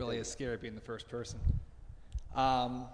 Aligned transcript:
really 0.00 0.16
is 0.16 0.28
scary 0.28 0.56
being 0.56 0.74
the 0.74 0.80
first 0.80 1.06
person. 1.08 1.38
Um, 2.34 2.86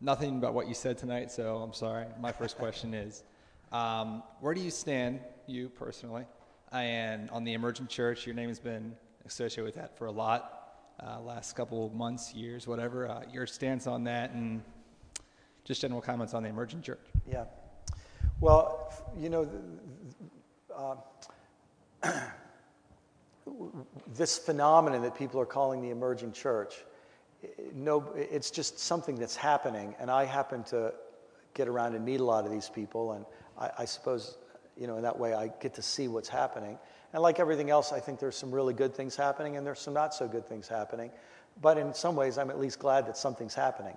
nothing 0.00 0.38
about 0.38 0.54
what 0.54 0.66
you 0.66 0.72
said 0.72 0.96
tonight, 0.96 1.30
so 1.30 1.58
I'm 1.58 1.74
sorry. 1.74 2.06
My 2.18 2.32
first 2.32 2.56
question 2.62 2.94
is 2.94 3.22
um, 3.70 4.22
Where 4.40 4.54
do 4.54 4.62
you 4.62 4.70
stand, 4.70 5.20
you 5.46 5.68
personally, 5.68 6.24
and 6.72 7.28
on 7.28 7.44
the 7.44 7.52
emerging 7.52 7.88
church? 7.88 8.24
Your 8.24 8.34
name 8.34 8.48
has 8.48 8.58
been 8.58 8.96
associated 9.26 9.64
with 9.66 9.74
that 9.74 9.98
for 9.98 10.06
a 10.06 10.10
lot, 10.10 10.78
uh, 11.06 11.20
last 11.20 11.54
couple 11.54 11.90
months, 11.90 12.32
years, 12.32 12.66
whatever. 12.66 13.10
Uh, 13.10 13.20
your 13.30 13.46
stance 13.46 13.86
on 13.86 14.04
that, 14.04 14.30
and 14.30 14.62
just 15.64 15.82
general 15.82 16.00
comments 16.00 16.32
on 16.32 16.44
the 16.44 16.48
emerging 16.48 16.80
church. 16.80 17.04
Yeah. 17.30 17.44
Well, 18.40 18.90
you 19.18 19.28
know, 19.28 19.46
uh, 20.74 20.96
this 24.14 24.38
phenomenon 24.38 25.02
that 25.02 25.14
people 25.14 25.40
are 25.40 25.46
calling 25.46 25.82
the 25.82 25.90
emerging 25.90 26.32
church, 26.32 26.74
no, 27.74 28.12
it's 28.16 28.50
just 28.50 28.78
something 28.78 29.16
that's 29.16 29.36
happening. 29.36 29.94
And 29.98 30.10
I 30.10 30.24
happen 30.24 30.64
to 30.64 30.92
get 31.54 31.68
around 31.68 31.94
and 31.94 32.04
meet 32.04 32.20
a 32.20 32.24
lot 32.24 32.44
of 32.44 32.50
these 32.50 32.68
people. 32.68 33.12
And 33.12 33.24
I, 33.58 33.70
I 33.80 33.84
suppose, 33.84 34.36
you 34.76 34.86
know, 34.86 34.96
in 34.96 35.02
that 35.02 35.18
way 35.18 35.34
I 35.34 35.48
get 35.60 35.74
to 35.74 35.82
see 35.82 36.08
what's 36.08 36.28
happening. 36.28 36.78
And 37.12 37.22
like 37.22 37.38
everything 37.38 37.70
else, 37.70 37.92
I 37.92 38.00
think 38.00 38.18
there's 38.18 38.36
some 38.36 38.50
really 38.50 38.74
good 38.74 38.94
things 38.94 39.16
happening 39.16 39.56
and 39.56 39.66
there's 39.66 39.80
some 39.80 39.94
not 39.94 40.14
so 40.14 40.28
good 40.28 40.46
things 40.46 40.68
happening. 40.68 41.10
But 41.60 41.78
in 41.78 41.94
some 41.94 42.16
ways, 42.16 42.36
I'm 42.36 42.50
at 42.50 42.60
least 42.60 42.78
glad 42.78 43.06
that 43.06 43.16
something's 43.16 43.54
happening. 43.54 43.96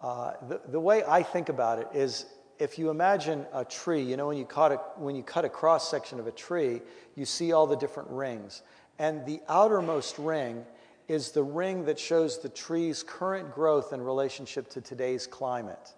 Uh, 0.00 0.32
the, 0.48 0.60
the 0.68 0.80
way 0.80 1.04
I 1.06 1.22
think 1.22 1.48
about 1.48 1.78
it 1.78 1.88
is 1.94 2.26
if 2.60 2.78
you 2.78 2.90
imagine 2.90 3.46
a 3.54 3.64
tree, 3.64 4.02
you 4.02 4.18
know, 4.18 4.28
when 4.28 4.36
you, 4.36 4.44
cut 4.44 4.70
a, 4.70 4.76
when 4.96 5.16
you 5.16 5.22
cut 5.22 5.46
a 5.46 5.48
cross 5.48 5.90
section 5.90 6.20
of 6.20 6.26
a 6.26 6.30
tree, 6.30 6.82
you 7.16 7.24
see 7.24 7.52
all 7.52 7.66
the 7.66 7.76
different 7.76 8.10
rings. 8.10 8.62
And 8.98 9.24
the 9.24 9.40
outermost 9.48 10.18
ring 10.18 10.66
is 11.08 11.32
the 11.32 11.42
ring 11.42 11.86
that 11.86 11.98
shows 11.98 12.38
the 12.38 12.50
tree's 12.50 13.02
current 13.02 13.54
growth 13.54 13.94
in 13.94 14.02
relationship 14.02 14.68
to 14.70 14.82
today's 14.82 15.26
climate. 15.26 15.94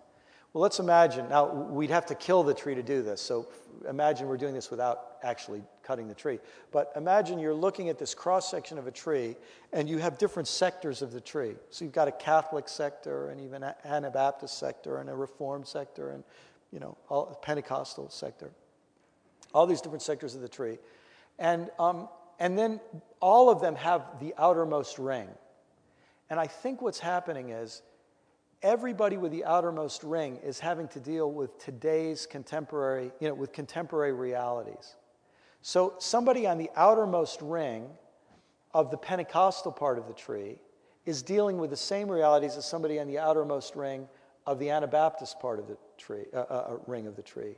Well, 0.52 0.62
let's 0.62 0.78
imagine, 0.78 1.28
now 1.28 1.52
we'd 1.52 1.90
have 1.90 2.06
to 2.06 2.14
kill 2.14 2.44
the 2.44 2.54
tree 2.54 2.74
to 2.76 2.82
do 2.82 3.02
this, 3.02 3.20
so 3.20 3.48
imagine 3.88 4.28
we're 4.28 4.36
doing 4.36 4.54
this 4.54 4.70
without 4.70 5.16
actually 5.22 5.62
cutting 5.82 6.06
the 6.06 6.14
tree. 6.14 6.38
But 6.70 6.92
imagine 6.94 7.38
you're 7.38 7.54
looking 7.54 7.88
at 7.88 7.98
this 7.98 8.14
cross 8.14 8.50
section 8.50 8.78
of 8.78 8.86
a 8.86 8.90
tree 8.90 9.36
and 9.72 9.88
you 9.88 9.98
have 9.98 10.18
different 10.18 10.46
sectors 10.46 11.00
of 11.02 11.10
the 11.10 11.20
tree. 11.20 11.54
So 11.70 11.84
you've 11.84 11.94
got 11.94 12.06
a 12.06 12.12
Catholic 12.12 12.68
sector 12.68 13.30
and 13.30 13.40
even 13.40 13.62
an 13.62 13.74
Anabaptist 13.84 14.58
sector 14.58 14.98
and 14.98 15.08
a 15.08 15.14
Reformed 15.14 15.66
sector 15.66 16.10
and, 16.10 16.22
you 16.72 16.80
know, 16.80 16.96
a 17.10 17.34
Pentecostal 17.34 18.08
sector. 18.10 18.50
All 19.54 19.66
these 19.66 19.80
different 19.80 20.02
sectors 20.02 20.34
of 20.34 20.40
the 20.40 20.48
tree. 20.48 20.78
And, 21.38 21.70
um, 21.78 22.08
and 22.38 22.58
then 22.58 22.80
all 23.20 23.50
of 23.50 23.60
them 23.60 23.76
have 23.76 24.18
the 24.20 24.34
outermost 24.38 24.98
ring. 24.98 25.28
And 26.30 26.40
I 26.40 26.46
think 26.46 26.80
what's 26.80 26.98
happening 26.98 27.50
is 27.50 27.82
everybody 28.62 29.18
with 29.18 29.32
the 29.32 29.44
outermost 29.44 30.02
ring 30.02 30.38
is 30.42 30.58
having 30.58 30.88
to 30.88 31.00
deal 31.00 31.30
with 31.30 31.58
today's 31.58 32.26
contemporary, 32.26 33.12
you 33.20 33.28
know, 33.28 33.34
with 33.34 33.52
contemporary 33.52 34.12
realities. 34.12 34.96
So 35.60 35.94
somebody 35.98 36.46
on 36.46 36.58
the 36.58 36.70
outermost 36.74 37.42
ring 37.42 37.88
of 38.72 38.90
the 38.90 38.96
Pentecostal 38.96 39.72
part 39.72 39.98
of 39.98 40.06
the 40.08 40.14
tree 40.14 40.58
is 41.04 41.22
dealing 41.22 41.58
with 41.58 41.70
the 41.70 41.76
same 41.76 42.08
realities 42.08 42.56
as 42.56 42.64
somebody 42.64 42.98
on 42.98 43.06
the 43.06 43.18
outermost 43.18 43.76
ring 43.76 44.08
of 44.46 44.58
the 44.58 44.70
Anabaptist 44.70 45.38
part 45.40 45.58
of 45.58 45.68
the 45.68 45.76
tree, 45.98 46.24
uh, 46.34 46.38
uh, 46.38 46.42
uh 46.42 46.76
ring 46.86 47.06
of 47.06 47.16
the 47.16 47.22
tree. 47.22 47.54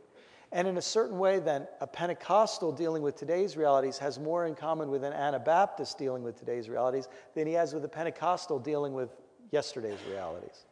And 0.52 0.68
in 0.68 0.77
a 0.77 0.82
certain 0.82 1.18
way, 1.18 1.40
then, 1.40 1.66
a 1.80 1.86
Pentecostal 1.86 2.70
dealing 2.70 3.02
with 3.02 3.16
today's 3.16 3.56
realities 3.56 3.98
has 3.98 4.20
more 4.20 4.46
in 4.46 4.54
common 4.54 4.88
with 4.88 5.02
an 5.02 5.12
Anabaptist 5.12 5.98
dealing 5.98 6.22
with 6.22 6.38
today's 6.38 6.68
realities 6.68 7.08
than 7.34 7.48
he 7.48 7.55
has 7.55 7.74
with 7.74 7.84
a 7.84 7.88
Pentecostal 7.88 8.60
dealing 8.60 8.94
with 8.94 9.10
yesterday's 9.50 9.98
realities. 10.08 10.66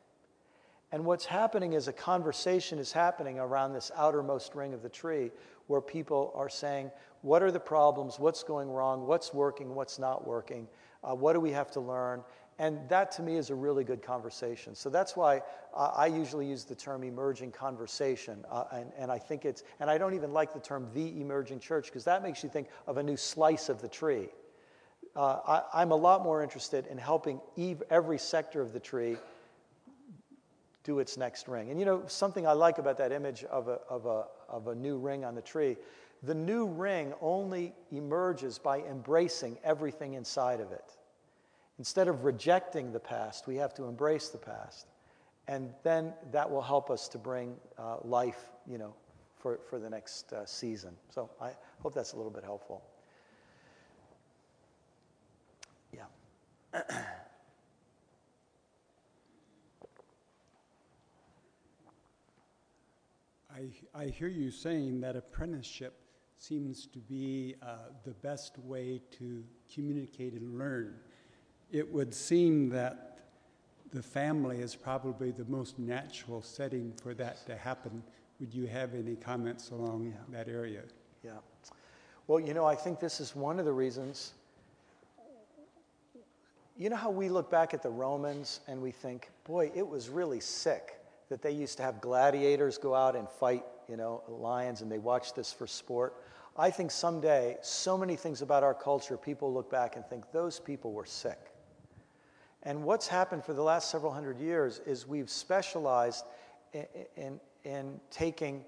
And 0.93 1.05
what's 1.07 1.25
happening 1.25 1.73
is 1.73 1.89
a 1.89 1.93
conversation 1.93 2.79
is 2.79 2.93
happening 2.93 3.39
around 3.39 3.73
this 3.73 3.91
outermost 3.97 4.55
ring 4.55 4.75
of 4.75 4.83
the 4.83 4.91
tree 4.91 5.33
where 5.67 5.81
people 5.81 6.33
are 6.37 6.51
saying, 6.51 6.91
What 7.23 7.43
are 7.43 7.51
the 7.51 7.59
problems? 7.59 8.19
What's 8.19 8.45
going 8.45 8.71
wrong? 8.71 9.07
What's 9.07 9.33
working? 9.33 9.75
What's 9.75 9.99
not 9.99 10.27
working? 10.27 10.69
Uh, 11.03 11.15
what 11.15 11.33
do 11.33 11.41
we 11.41 11.51
have 11.51 11.71
to 11.73 11.81
learn? 11.81 12.23
And 12.59 12.79
that 12.89 13.11
to 13.13 13.23
me 13.23 13.37
is 13.37 13.51
a 13.51 13.55
really 13.55 13.83
good 13.83 14.03
conversation. 14.03 14.75
So 14.75 14.91
that's 14.91 15.17
why 15.17 15.43
uh, 15.75 15.93
I 15.95 16.07
usually 16.07 16.47
use 16.47 16.65
the 16.65 16.75
term 16.75 17.03
emerging 17.03 17.53
conversation. 17.53 18.45
Uh, 18.51 18.65
and, 18.73 18.93
and 18.97 19.11
I 19.11 19.19
think 19.19 19.45
it's, 19.45 19.63
and 19.81 19.91
I 19.91 19.99
don't 19.99 20.15
even 20.15 20.33
like 20.33 20.53
the 20.53 20.61
term 20.61 20.89
the 20.95 21.21
emerging 21.21 21.61
church 21.61 21.87
because 21.87 22.05
that 22.05 22.23
makes 22.23 22.43
you 22.43 22.49
think 22.49 22.69
of 22.87 22.99
a 22.99 23.03
new 23.03 23.17
slice 23.17 23.69
of 23.69 23.81
the 23.81 23.89
tree. 23.89 24.29
Uh, 25.17 25.61
I, 25.75 25.83
am 25.83 25.91
a 25.91 25.97
lot 25.97 26.23
more 26.23 26.43
interested 26.43 26.87
in 26.87 26.99
helping 26.99 27.41
every 27.91 28.19
sector 28.19 28.61
of 28.61 28.73
the 28.73 28.81
tree 28.81 29.17
do 30.85 30.99
its 30.99 31.17
next 31.17 31.49
ring. 31.49 31.71
And 31.71 31.79
you 31.79 31.87
know, 31.87 32.03
something 32.07 32.47
I 32.47 32.53
like 32.53 32.79
about 32.79 32.99
that 32.99 33.13
image 33.13 33.45
of 33.45 33.69
a, 33.69 33.79
of 33.89 34.07
a, 34.07 34.27
of 34.49 34.69
a 34.69 34.75
new 34.75 34.99
ring 34.99 35.25
on 35.25 35.35
the 35.35 35.43
tree 35.43 35.77
the 36.23 36.35
new 36.35 36.67
ring 36.67 37.13
only 37.21 37.75
emerges 37.91 38.59
by 38.59 38.81
embracing 38.81 39.59
everything 39.65 40.15
inside 40.15 40.61
of 40.61 40.71
it. 40.71 40.97
Instead 41.83 42.07
of 42.07 42.23
rejecting 42.23 42.93
the 42.93 43.01
past, 43.01 43.49
we 43.49 43.57
have 43.57 43.75
to 43.75 43.87
embrace 43.87 44.29
the 44.29 44.39
past. 44.39 44.87
And 45.49 45.71
then 45.83 46.13
that 46.31 46.49
will 46.49 46.63
help 46.63 46.93
us 46.93 47.09
to 47.09 47.19
bring 47.19 47.57
uh, 47.77 47.97
life, 48.05 48.53
you 48.71 48.79
know, 48.79 48.95
for, 49.41 49.59
for 49.69 49.81
the 49.81 49.91
next 49.91 50.33
uh, 50.33 50.47
season. 50.47 50.95
So 51.11 51.29
I 51.41 51.51
hope 51.81 51.93
that's 51.93 52.13
a 52.13 52.17
little 52.17 52.31
bit 52.31 52.45
helpful. 52.45 52.85
Yeah. 55.93 56.03
I, 63.53 63.71
I 63.93 64.05
hear 64.05 64.29
you 64.29 64.53
saying 64.53 65.01
that 65.01 65.17
apprenticeship 65.17 65.99
seems 66.39 66.87
to 66.87 67.01
be 67.01 67.57
uh, 67.61 67.79
the 68.05 68.13
best 68.13 68.57
way 68.61 69.03
to 69.19 69.43
communicate 69.75 70.35
and 70.35 70.57
learn. 70.57 70.95
It 71.73 71.91
would 71.91 72.15
seem 72.15 72.69
that 72.69 73.19
the 73.93 74.03
family 74.03 74.59
is 74.59 74.75
probably 74.75 75.31
the 75.31 75.47
most 75.47 75.79
natural 75.79 76.43
setting 76.43 76.93
for 77.03 77.15
that 77.15 77.45
to 77.47 77.57
happen. 77.57 78.03
Would 78.41 78.55
you 78.55 78.67
have 78.67 78.95
any 78.95 79.17
comments 79.17 79.71
along 79.71 80.15
yeah. 80.15 80.39
that 80.39 80.49
area? 80.49 80.83
Yeah. 81.25 81.33
Well, 82.27 82.41
you 82.41 82.55
know, 82.55 82.67
I 82.67 82.75
think 82.75 83.01
this 83.01 83.21
is 83.21 83.35
one 83.35 83.59
of 83.59 83.65
the 83.65 83.73
reasons. 83.73 84.33
You 86.77 86.91
know 86.91 86.97
how 86.97 87.11
we 87.11 87.29
look 87.29 87.51
back 87.51 87.75
at 87.75 87.83
the 87.83 87.91
Romans 87.91 88.61
and 88.67 88.81
we 88.81 88.91
think, 88.91 89.31
boy, 89.45 89.71
it 89.75 89.87
was 89.87 90.09
really 90.09 90.41
sick 90.41 90.99
that 91.29 91.43
they 91.43 91.53
used 91.53 91.77
to 91.79 91.83
have 91.83 92.01
gladiators 92.01 92.79
go 92.79 92.95
out 92.95 93.17
and 93.17 93.29
fight, 93.29 93.65
you 93.89 93.97
know, 93.97 94.23
lions, 94.29 94.83
and 94.83 94.91
they 94.91 94.99
watched 94.99 95.37
this 95.37 95.53
for 95.53 95.67
sport. 95.67 96.15
I 96.57 96.71
think 96.71 96.91
someday, 96.91 97.57
so 97.63 97.97
many 97.97 98.17
things 98.17 98.43
about 98.43 98.63
our 98.63 98.75
culture, 98.75 99.17
people 99.17 99.53
look 99.53 99.71
back 99.71 99.97
and 99.97 100.05
think 100.07 100.31
those 100.33 100.59
people 100.59 100.93
were 100.93 101.07
sick. 101.07 101.52
And 102.63 102.85
what's 102.85 103.09
happened 103.09 103.45
for 103.45 103.55
the 103.55 103.63
last 103.63 103.91
several 103.91 104.13
hundred 104.13 104.39
years 104.39 104.81
is 104.87 105.07
we've 105.07 105.31
specialized 105.31 106.25
in, 106.73 106.87
in, 107.17 107.41
in 107.65 108.01
taking 108.11 108.65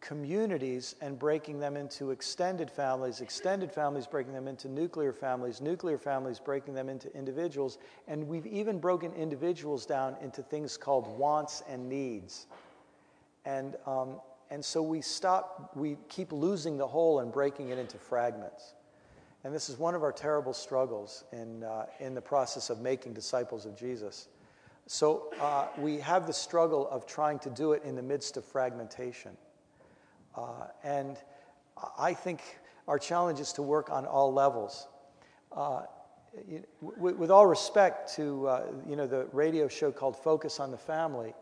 communities 0.00 0.94
and 1.00 1.18
breaking 1.18 1.58
them 1.58 1.76
into 1.76 2.10
extended 2.10 2.70
families, 2.70 3.20
extended 3.20 3.72
families 3.72 4.06
breaking 4.06 4.32
them 4.32 4.46
into 4.46 4.68
nuclear 4.68 5.12
families, 5.12 5.60
nuclear 5.60 5.98
families 5.98 6.38
breaking 6.38 6.74
them 6.74 6.88
into 6.88 7.12
individuals, 7.16 7.78
and 8.06 8.26
we've 8.28 8.46
even 8.46 8.78
broken 8.78 9.12
individuals 9.14 9.86
down 9.86 10.14
into 10.20 10.42
things 10.42 10.76
called 10.76 11.08
wants 11.18 11.62
and 11.68 11.88
needs. 11.88 12.46
And, 13.44 13.76
um, 13.86 14.20
and 14.50 14.64
so 14.64 14.82
we 14.82 15.00
stop, 15.00 15.72
we 15.74 15.96
keep 16.08 16.30
losing 16.30 16.76
the 16.76 16.86
whole 16.86 17.20
and 17.20 17.32
breaking 17.32 17.70
it 17.70 17.78
into 17.78 17.98
fragments. 17.98 18.74
And 19.46 19.54
this 19.54 19.68
is 19.68 19.78
one 19.78 19.94
of 19.94 20.02
our 20.02 20.10
terrible 20.10 20.52
struggles 20.52 21.22
in, 21.30 21.62
uh, 21.62 21.86
in 22.00 22.16
the 22.16 22.20
process 22.20 22.68
of 22.68 22.80
making 22.80 23.12
disciples 23.12 23.64
of 23.64 23.76
Jesus. 23.76 24.26
So 24.88 25.32
uh, 25.40 25.68
we 25.78 26.00
have 26.00 26.26
the 26.26 26.32
struggle 26.32 26.88
of 26.90 27.06
trying 27.06 27.38
to 27.38 27.50
do 27.50 27.70
it 27.70 27.84
in 27.84 27.94
the 27.94 28.02
midst 28.02 28.36
of 28.36 28.44
fragmentation. 28.44 29.36
Uh, 30.36 30.66
and 30.82 31.16
I 31.96 32.12
think 32.12 32.40
our 32.88 32.98
challenge 32.98 33.38
is 33.38 33.52
to 33.52 33.62
work 33.62 33.88
on 33.88 34.04
all 34.04 34.32
levels. 34.32 34.88
Uh, 35.52 35.82
you, 36.48 36.64
with, 36.80 37.30
all 37.30 37.46
respect 37.46 38.16
to 38.16 38.48
uh, 38.48 38.66
you 38.84 38.96
know, 38.96 39.06
the 39.06 39.26
radio 39.26 39.68
show 39.68 39.92
called 39.92 40.16
Focus 40.16 40.58
on 40.58 40.72
the 40.72 40.76
Family, 40.76 41.34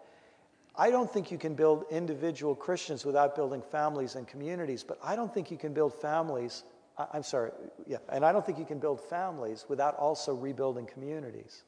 I 0.76 0.90
don't 0.90 1.10
think 1.10 1.32
you 1.32 1.38
can 1.38 1.54
build 1.54 1.86
individual 1.90 2.54
Christians 2.54 3.06
without 3.06 3.34
building 3.34 3.62
families 3.62 4.14
and 4.14 4.28
communities, 4.28 4.84
but 4.84 4.98
I 5.02 5.16
don't 5.16 5.32
think 5.32 5.50
you 5.50 5.56
can 5.56 5.72
build 5.72 5.94
families. 5.94 6.64
I'm 6.96 7.24
sorry, 7.24 7.50
yeah, 7.86 7.98
and 8.08 8.24
I 8.24 8.30
don't 8.32 8.46
think 8.46 8.58
you 8.58 8.64
can 8.64 8.78
build 8.78 9.00
families 9.00 9.66
without 9.68 9.96
also 9.96 10.34
rebuilding 10.34 10.86
communities. 10.86 11.64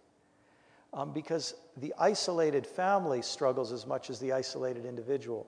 Um, 0.92 1.12
because 1.12 1.54
the 1.76 1.92
isolated 1.98 2.66
family 2.66 3.20
struggles 3.22 3.72
as 3.72 3.86
much 3.86 4.08
as 4.08 4.20
the 4.20 4.32
isolated 4.32 4.86
individual. 4.86 5.46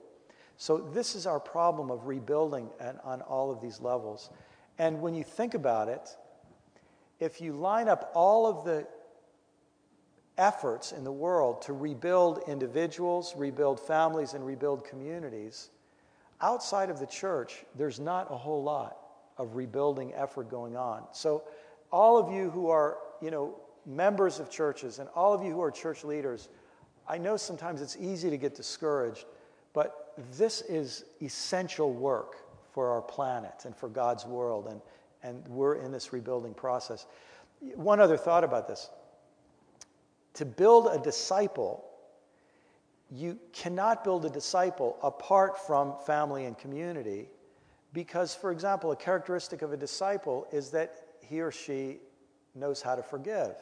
So, 0.57 0.77
this 0.77 1.15
is 1.15 1.25
our 1.25 1.39
problem 1.39 1.89
of 1.89 2.07
rebuilding 2.07 2.69
and, 2.79 2.99
on 3.05 3.21
all 3.21 3.49
of 3.49 3.61
these 3.61 3.79
levels. 3.79 4.29
And 4.77 5.01
when 5.01 5.15
you 5.15 5.23
think 5.23 5.53
about 5.53 5.87
it, 5.87 6.09
if 7.21 7.39
you 7.39 7.53
line 7.53 7.87
up 7.87 8.11
all 8.13 8.45
of 8.45 8.65
the 8.65 8.85
efforts 10.37 10.91
in 10.91 11.03
the 11.05 11.11
world 11.11 11.61
to 11.63 11.73
rebuild 11.73 12.43
individuals, 12.47 13.33
rebuild 13.35 13.79
families, 13.79 14.33
and 14.33 14.45
rebuild 14.45 14.85
communities, 14.85 15.69
outside 16.41 16.89
of 16.89 16.99
the 16.99 17.07
church, 17.07 17.63
there's 17.75 17.99
not 17.99 18.29
a 18.29 18.37
whole 18.37 18.61
lot 18.61 18.98
of 19.39 19.55
rebuilding 19.55 20.13
effort 20.13 20.51
going 20.51 20.77
on. 20.77 21.03
So, 21.13 21.43
all 21.91 22.19
of 22.19 22.31
you 22.31 22.51
who 22.51 22.69
are, 22.69 22.97
you 23.19 23.31
know, 23.31 23.55
members 23.85 24.39
of 24.39 24.51
churches 24.51 24.99
and 24.99 25.09
all 25.15 25.33
of 25.33 25.43
you 25.43 25.51
who 25.51 25.61
are 25.61 25.71
church 25.71 26.03
leaders, 26.03 26.49
I 27.07 27.17
know 27.17 27.37
sometimes 27.37 27.81
it's 27.81 27.97
easy 27.97 28.29
to 28.29 28.37
get 28.37 28.53
discouraged, 28.53 29.25
but 29.73 30.13
this 30.37 30.61
is 30.61 31.05
essential 31.21 31.91
work 31.91 32.35
for 32.71 32.91
our 32.91 33.01
planet 33.01 33.63
and 33.65 33.75
for 33.75 33.89
God's 33.89 34.25
world, 34.25 34.67
and, 34.67 34.81
and 35.23 35.47
we're 35.47 35.75
in 35.75 35.91
this 35.91 36.13
rebuilding 36.13 36.53
process. 36.53 37.07
One 37.73 37.99
other 37.99 38.17
thought 38.17 38.43
about 38.43 38.67
this 38.67 38.89
to 40.35 40.45
build 40.45 40.87
a 40.91 40.99
disciple, 40.99 41.83
you 43.09 43.39
cannot 43.53 44.03
build 44.03 44.25
a 44.25 44.29
disciple 44.29 44.97
apart 45.01 45.65
from 45.65 45.95
family 46.05 46.45
and 46.45 46.57
community 46.57 47.29
because, 47.93 48.35
for 48.35 48.51
example, 48.51 48.91
a 48.91 48.95
characteristic 48.95 49.61
of 49.61 49.73
a 49.73 49.77
disciple 49.77 50.47
is 50.51 50.69
that 50.71 50.93
he 51.27 51.41
or 51.41 51.51
she 51.51 51.97
knows 52.55 52.81
how 52.81 52.95
to 52.95 53.03
forgive. 53.03 53.55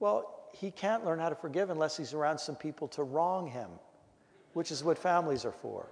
Well, 0.00 0.48
he 0.52 0.70
can't 0.70 1.04
learn 1.04 1.18
how 1.18 1.28
to 1.28 1.34
forgive 1.34 1.70
unless 1.70 1.96
he's 1.96 2.14
around 2.14 2.38
some 2.38 2.56
people 2.56 2.88
to 2.88 3.02
wrong 3.02 3.46
him, 3.46 3.70
which 4.52 4.70
is 4.70 4.84
what 4.84 4.98
families 4.98 5.44
are 5.44 5.52
for. 5.52 5.86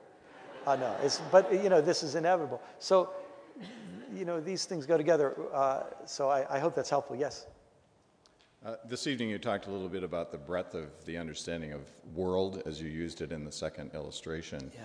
I 0.67 0.77
know, 0.77 0.95
it's, 1.03 1.21
but 1.33 1.53
you 1.53 1.69
know, 1.69 1.81
this 1.81 2.03
is 2.03 2.15
inevitable. 2.15 2.61
So, 2.79 3.11
you 4.15 4.25
know, 4.25 4.41
these 4.41 4.65
things 4.65 4.87
go 4.87 4.97
together. 4.97 5.35
Uh, 5.53 5.83
so 6.07 6.29
I, 6.29 6.57
I, 6.57 6.59
hope 6.61 6.75
that's 6.75 6.91
helpful. 6.91 7.17
Yes. 7.17 7.47
Uh, 8.65 8.77
this 8.89 9.09
evening, 9.09 9.29
you 9.29 9.39
talked 9.39 9.67
a 9.67 9.71
little 9.71 9.89
bit 9.89 10.05
about 10.05 10.31
the 10.31 10.39
breadth 10.39 10.75
of 10.75 10.91
the 11.05 11.17
understanding 11.17 11.73
of 11.73 11.81
world 12.15 12.63
as 12.65 12.81
you 12.81 12.89
used 12.89 13.21
it 13.23 13.33
in 13.33 13.45
the 13.45 13.51
second 13.51 13.93
illustration. 13.93 14.71
Yeah. 14.73 14.83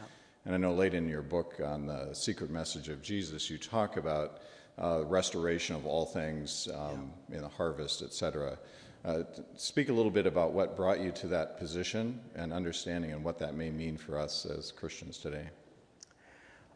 And 0.48 0.56
I 0.56 0.60
know 0.60 0.74
late 0.74 0.94
in 0.94 1.10
your 1.10 1.24
book 1.24 1.56
on 1.62 1.88
the 1.88 2.14
secret 2.14 2.50
message 2.50 2.88
of 2.88 3.02
Jesus, 3.02 3.50
you 3.50 3.58
talk 3.58 3.98
about 3.98 4.40
uh, 4.82 5.04
restoration 5.04 5.76
of 5.76 5.86
all 5.86 6.06
things 6.06 6.70
um, 6.74 7.12
yeah. 7.28 7.36
in 7.36 7.42
the 7.42 7.50
harvest, 7.50 8.02
etc. 8.02 8.58
Uh, 9.04 9.24
speak 9.58 9.90
a 9.90 9.92
little 9.92 10.10
bit 10.10 10.26
about 10.26 10.54
what 10.54 10.78
brought 10.78 11.02
you 11.02 11.12
to 11.12 11.28
that 11.28 11.58
position 11.58 12.22
and 12.34 12.54
understanding 12.54 13.12
and 13.12 13.26
what 13.26 13.38
that 13.40 13.56
may 13.56 13.70
mean 13.70 13.98
for 13.98 14.18
us 14.18 14.46
as 14.46 14.72
Christians 14.72 15.18
today. 15.18 15.50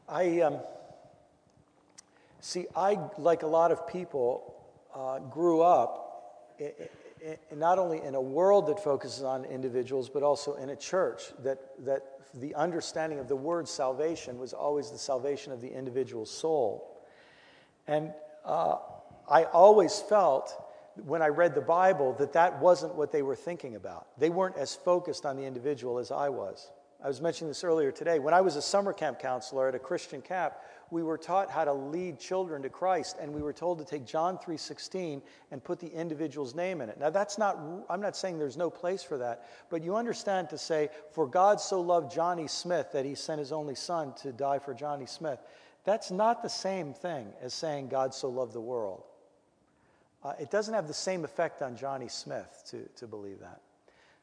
I 0.09 0.41
um, 0.41 0.57
see. 2.41 2.65
I, 2.75 2.99
like 3.17 3.43
a 3.43 3.47
lot 3.47 3.71
of 3.71 3.87
people, 3.87 4.53
uh, 4.93 5.19
grew 5.19 5.61
up 5.61 6.59
not 7.55 7.79
only 7.79 8.01
in 8.01 8.15
a 8.15 8.21
world 8.21 8.67
that 8.67 8.83
focuses 8.83 9.23
on 9.23 9.45
individuals, 9.45 10.09
but 10.09 10.23
also 10.23 10.55
in 10.55 10.69
a 10.69 10.75
church 10.75 11.23
that 11.43 11.59
that 11.85 12.03
the 12.33 12.55
understanding 12.55 13.19
of 13.19 13.27
the 13.27 13.35
word 13.35 13.67
salvation 13.67 14.39
was 14.39 14.53
always 14.53 14.89
the 14.89 14.97
salvation 14.97 15.51
of 15.51 15.61
the 15.61 15.67
individual 15.67 16.25
soul, 16.25 17.03
and 17.87 18.13
uh, 18.45 18.77
I 19.29 19.43
always 19.45 19.99
felt 19.99 20.53
when 21.05 21.21
I 21.21 21.27
read 21.27 21.55
the 21.55 21.61
Bible 21.61 22.13
that 22.13 22.33
that 22.33 22.59
wasn't 22.59 22.95
what 22.95 23.11
they 23.11 23.21
were 23.21 23.35
thinking 23.35 23.75
about. 23.75 24.07
They 24.17 24.29
weren't 24.29 24.57
as 24.57 24.75
focused 24.75 25.25
on 25.25 25.37
the 25.37 25.43
individual 25.43 25.99
as 25.99 26.11
I 26.11 26.29
was. 26.29 26.69
I 27.03 27.07
was 27.07 27.21
mentioning 27.21 27.49
this 27.49 27.63
earlier 27.63 27.91
today. 27.91 28.19
When 28.19 28.33
I 28.33 28.41
was 28.41 28.55
a 28.55 28.61
summer 28.61 28.93
camp 28.93 29.19
counselor 29.19 29.67
at 29.67 29.73
a 29.75 29.79
Christian 29.79 30.21
camp, 30.21 30.53
we 30.91 31.03
were 31.03 31.17
taught 31.17 31.49
how 31.49 31.63
to 31.63 31.73
lead 31.73 32.19
children 32.19 32.61
to 32.61 32.69
Christ 32.69 33.15
and 33.19 33.33
we 33.33 33.41
were 33.41 33.53
told 33.53 33.79
to 33.79 33.85
take 33.85 34.05
John 34.05 34.37
3:16 34.37 35.21
and 35.49 35.63
put 35.63 35.79
the 35.79 35.87
individual's 35.87 36.53
name 36.53 36.81
in 36.81 36.89
it. 36.89 36.99
Now 36.99 37.09
that's 37.09 37.37
not 37.37 37.57
I'm 37.89 38.01
not 38.01 38.15
saying 38.15 38.37
there's 38.37 38.57
no 38.57 38.69
place 38.69 39.01
for 39.01 39.17
that, 39.17 39.47
but 39.69 39.81
you 39.81 39.95
understand 39.95 40.49
to 40.49 40.57
say 40.57 40.89
for 41.11 41.25
God 41.25 41.59
so 41.59 41.81
loved 41.81 42.11
Johnny 42.11 42.47
Smith 42.47 42.91
that 42.91 43.05
he 43.05 43.15
sent 43.15 43.39
his 43.39 43.51
only 43.51 43.75
son 43.75 44.13
to 44.21 44.31
die 44.31 44.59
for 44.59 44.73
Johnny 44.73 45.05
Smith. 45.05 45.39
That's 45.83 46.11
not 46.11 46.43
the 46.43 46.49
same 46.49 46.93
thing 46.93 47.33
as 47.41 47.53
saying 47.53 47.87
God 47.87 48.13
so 48.13 48.29
loved 48.29 48.53
the 48.53 48.61
world. 48.61 49.03
Uh, 50.23 50.33
it 50.39 50.51
doesn't 50.51 50.75
have 50.75 50.87
the 50.87 50.93
same 50.93 51.23
effect 51.23 51.61
on 51.63 51.75
Johnny 51.75 52.07
Smith 52.07 52.63
to, 52.69 52.87
to 52.97 53.07
believe 53.07 53.39
that. 53.39 53.61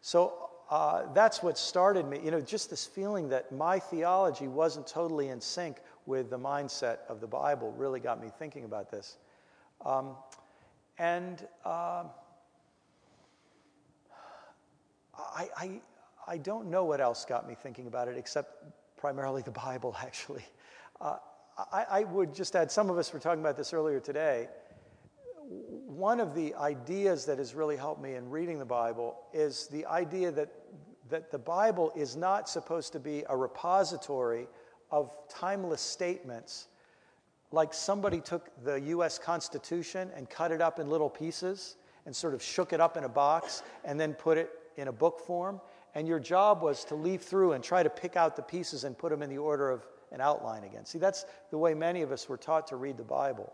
So 0.00 0.50
uh, 0.70 1.12
that's 1.15 1.43
what 1.43 1.56
started 1.56 2.06
me, 2.06 2.20
you 2.23 2.31
know, 2.31 2.41
just 2.41 2.70
this 2.70 2.87
feeling 2.87 3.31
that 3.31 3.50
my 3.50 3.79
theology 3.79 4.47
wasn't 4.47 4.87
totally 4.87 5.29
in 5.29 5.41
sync 5.41 5.79
with 6.08 6.31
the 6.31 6.38
mindset 6.38 7.00
of 7.08 7.20
the 7.20 7.26
Bible 7.26 7.72
really 7.76 8.00
got 8.00 8.20
me 8.20 8.31
thinking 8.38 8.64
about 8.64 8.90
this. 8.90 9.19
Um, 9.84 10.16
and 10.99 11.46
uh, 11.64 12.05
I, 15.16 15.49
I, 15.56 15.81
I, 16.26 16.38
don't 16.38 16.69
know 16.69 16.84
what 16.84 17.00
else 17.00 17.25
got 17.25 17.46
me 17.46 17.55
thinking 17.55 17.87
about 17.87 18.08
it 18.08 18.16
except 18.16 18.64
primarily 18.96 19.43
the 19.43 19.52
Bible, 19.52 19.94
actually. 20.02 20.44
Uh, 21.00 21.19
I, 21.70 21.84
I 21.90 22.05
would 22.05 22.34
just 22.34 22.56
add 22.56 22.72
some 22.72 22.88
of 22.88 22.96
us 22.96 23.12
were 23.12 23.20
talking 23.20 23.40
about 23.40 23.56
this 23.56 23.72
earlier 23.72 24.00
today 24.00 24.49
one 25.49 26.20
of 26.20 26.34
the 26.34 26.55
ideas 26.55 27.25
that 27.25 27.38
has 27.38 27.55
really 27.55 27.76
helped 27.76 28.02
me 28.02 28.14
in 28.14 28.28
reading 28.28 28.58
the 28.58 28.64
Bible 28.64 29.16
is 29.32 29.66
the 29.69 29.87
idea 29.87 30.31
that, 30.31 30.50
that 31.08 31.31
the 31.31 31.38
Bible 31.38 31.90
is 31.96 32.16
not 32.16 32.49
supposed 32.49 32.93
to 32.93 33.00
be 33.00 33.25
a 33.28 33.37
repository 33.37 34.46
of 34.90 35.11
timeless 35.29 35.81
statements 35.81 36.69
like 37.50 37.73
somebody 37.73 38.20
took 38.20 38.50
the 38.64 38.81
US 38.81 39.19
Constitution 39.19 40.11
and 40.14 40.29
cut 40.29 40.52
it 40.52 40.61
up 40.61 40.79
in 40.79 40.88
little 40.88 41.08
pieces 41.08 41.76
and 42.06 42.14
sort 42.14 42.35
of 42.35 42.43
shook 42.43 42.73
it 42.73 42.81
up 42.81 42.96
in 42.96 43.05
a 43.05 43.08
box 43.08 43.62
and 43.85 43.99
then 43.99 44.14
put 44.14 44.38
it 44.38 44.50
in 44.76 44.88
a 44.88 44.93
book 44.93 45.20
form. 45.20 45.61
And 45.94 46.06
your 46.06 46.20
job 46.20 46.62
was 46.62 46.85
to 46.87 46.94
leaf 46.94 47.23
through 47.23 47.52
and 47.52 47.64
try 47.64 47.82
to 47.82 47.90
pick 47.90 48.17
out 48.17 48.37
the 48.37 48.43
pieces 48.43 48.85
and 48.85 48.96
put 48.96 49.11
them 49.11 49.23
in 49.23 49.31
the 49.31 49.38
order 49.38 49.70
of 49.70 49.87
an 50.12 50.20
outline 50.20 50.64
again. 50.64 50.85
See, 50.85 50.99
that's 50.99 51.25
the 51.50 51.58
way 51.58 51.75
many 51.75 52.02
of 52.02 52.12
us 52.12 52.29
were 52.29 52.37
taught 52.37 52.67
to 52.69 52.76
read 52.76 52.96
the 52.96 53.05
Bible. 53.05 53.52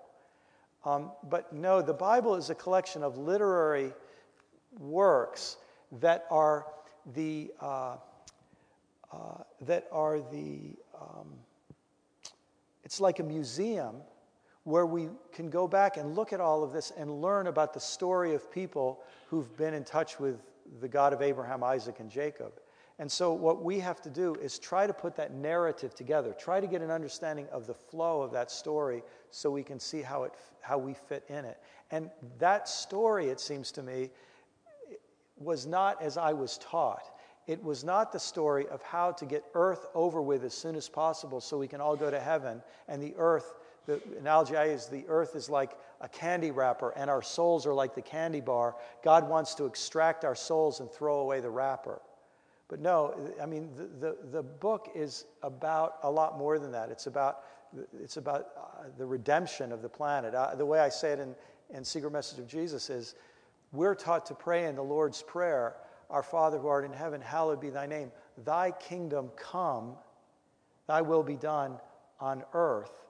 Um, 0.85 1.13
but 1.31 1.53
no, 1.53 1.81
the 1.81 1.95
Bible 1.95 2.35
is 2.35 2.51
a 2.51 2.55
collection 2.55 3.03
of 3.03 3.17
literary 3.17 3.93
works 4.79 5.57
that 6.01 6.27
are 6.31 6.67
the 7.15 7.53
uh, 7.61 7.97
uh, 9.13 9.17
that 9.61 9.87
are 9.93 10.21
the 10.21 10.77
um, 11.05 11.29
it's 12.85 13.01
like 13.01 13.19
a 13.19 13.23
museum 13.23 13.97
where 14.65 14.87
we 14.87 15.09
can 15.33 15.51
go 15.51 15.69
back 15.69 15.97
and 15.97 16.15
look 16.15 16.33
at 16.33 16.41
all 16.41 16.63
of 16.63 16.73
this 16.73 16.91
and 16.97 17.21
learn 17.21 17.47
about 17.49 17.75
the 17.75 17.81
story 17.81 18.35
of 18.35 18.51
people 18.51 19.03
who've 19.29 19.57
been 19.57 19.75
in 19.75 19.85
touch 19.85 20.19
with 20.19 20.41
the 20.81 20.89
God 20.89 21.13
of 21.13 21.21
Abraham, 21.21 21.63
Isaac, 21.63 22.01
and 22.01 22.11
Jacob. 22.11 22.53
And 22.99 23.11
so, 23.11 23.33
what 23.33 23.63
we 23.63 23.81
have 23.81 24.01
to 24.03 24.11
do 24.11 24.35
is 24.37 24.59
try 24.59 24.87
to 24.87 24.93
put 24.93 25.17
that 25.17 25.35
narrative 25.35 25.95
together, 25.95 26.33
try 26.33 26.61
to 26.61 26.67
get 26.67 26.81
an 26.81 26.91
understanding 26.91 27.49
of 27.51 27.67
the 27.67 27.75
flow 27.75 28.23
of 28.23 28.31
that 28.33 28.51
story 28.51 29.03
so 29.31 29.51
we 29.51 29.65
can 29.65 29.81
see 29.81 30.01
how, 30.01 30.23
it, 30.23 30.33
how 30.61 30.79
we 30.79 30.95
fit 30.95 31.25
in 31.29 31.45
it. 31.45 31.59
And 31.91 32.09
that 32.39 32.69
story, 32.69 33.27
it 33.27 33.41
seems 33.41 33.73
to 33.73 33.83
me, 33.83 34.11
was 35.37 35.67
not 35.67 36.01
as 36.01 36.17
I 36.17 36.33
was 36.33 36.59
taught. 36.59 37.14
It 37.47 37.63
was 37.63 37.85
not 37.85 38.11
the 38.11 38.19
story 38.19 38.67
of 38.69 38.83
how 38.83 39.13
to 39.13 39.27
get 39.27 39.45
earth 39.55 39.87
over 39.95 40.23
with 40.23 40.45
as 40.45 40.55
soon 40.55 40.77
as 40.77 40.89
possible 40.89 41.41
so 41.41 41.59
we 41.59 41.69
can 41.69 41.81
all 41.81 41.97
go 41.97 42.11
to 42.11 42.21
heaven. 42.21 42.63
And 42.89 43.03
the 43.03 43.15
earth, 43.19 43.55
the 43.87 44.01
analogy 44.19 44.57
I 44.57 44.71
use, 44.71 44.87
the 44.87 45.05
earth 45.09 45.37
is 45.37 45.51
like 45.51 45.73
a 46.01 46.09
candy 46.09 46.51
wrapper 46.51 46.95
and 46.97 47.11
our 47.11 47.23
souls 47.23 47.67
are 47.67 47.75
like 47.75 47.95
the 47.95 48.03
candy 48.03 48.41
bar. 48.41 48.77
God 49.03 49.29
wants 49.29 49.55
to 49.57 49.67
extract 49.67 50.25
our 50.25 50.35
souls 50.35 50.81
and 50.81 50.91
throw 50.91 51.19
away 51.19 51.41
the 51.41 51.51
wrapper. 51.51 52.01
But 52.69 52.81
no, 52.81 53.15
I 53.43 53.45
mean, 53.45 53.69
the, 53.77 54.07
the, 54.07 54.17
the, 54.33 54.43
book 54.43 54.91
is 54.95 55.27
about 55.43 55.99
a 56.03 56.11
lot 56.11 56.39
more 56.39 56.59
than 56.59 56.73
that. 56.73 56.91
It's 56.91 57.07
about, 57.07 57.41
it's 58.01 58.17
about 58.17 58.49
uh, 58.57 58.85
the 58.97 59.05
redemption 59.05 59.71
of 59.71 59.83
the 59.83 59.89
planet. 59.89 60.35
Uh, 60.35 60.55
the 60.55 60.65
way 60.65 60.81
I 60.81 60.89
say 60.89 61.13
it 61.13 61.19
in, 61.19 61.35
in 61.71 61.85
Secret 61.85 62.11
Message 62.11 62.39
of 62.39 62.49
Jesus 62.49 62.89
is 62.89 63.17
we're 63.73 63.95
taught 63.95 64.25
to 64.27 64.35
pray 64.35 64.65
in 64.65 64.77
the 64.77 64.83
Lord's 64.83 65.23
Prayer 65.23 65.75
Our 66.15 66.23
Father 66.23 66.59
who 66.59 66.69
art 66.69 66.85
in 66.85 66.93
heaven, 66.93 67.21
hallowed 67.21 67.61
be 67.61 67.71
thy 67.71 67.87
name. 67.87 68.13
Thy 68.45 68.71
kingdom 68.71 69.33
come, 69.35 69.97
thy 70.87 71.03
will 71.03 71.25
be 71.25 71.35
done 71.35 71.81
on 72.21 72.45
earth. 72.53 73.05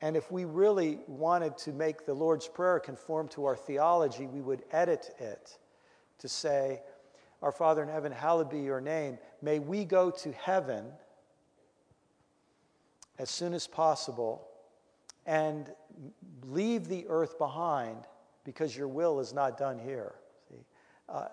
And 0.00 0.16
if 0.16 0.32
we 0.32 0.44
really 0.44 0.98
wanted 1.06 1.56
to 1.58 1.72
make 1.72 2.04
the 2.04 2.14
Lord's 2.14 2.48
Prayer 2.48 2.80
conform 2.80 3.28
to 3.28 3.44
our 3.44 3.54
theology, 3.54 4.26
we 4.26 4.40
would 4.40 4.64
edit 4.72 5.14
it 5.20 5.56
to 6.18 6.28
say, 6.28 6.82
our 7.42 7.52
Father 7.52 7.80
in 7.80 7.88
heaven, 7.88 8.10
hallowed 8.10 8.50
be 8.50 8.58
your 8.58 8.80
name. 8.80 9.18
May 9.40 9.60
we 9.60 9.84
go 9.84 10.10
to 10.10 10.32
heaven 10.32 10.86
as 13.20 13.30
soon 13.30 13.54
as 13.54 13.68
possible 13.68 14.48
and 15.26 15.70
leave 16.44 16.88
the 16.88 17.06
earth 17.08 17.38
behind 17.38 17.98
because 18.42 18.76
your 18.76 18.88
will 18.88 19.20
is 19.20 19.32
not 19.32 19.56
done 19.56 19.78
here. 19.78 20.16
Uh, 21.08 21.26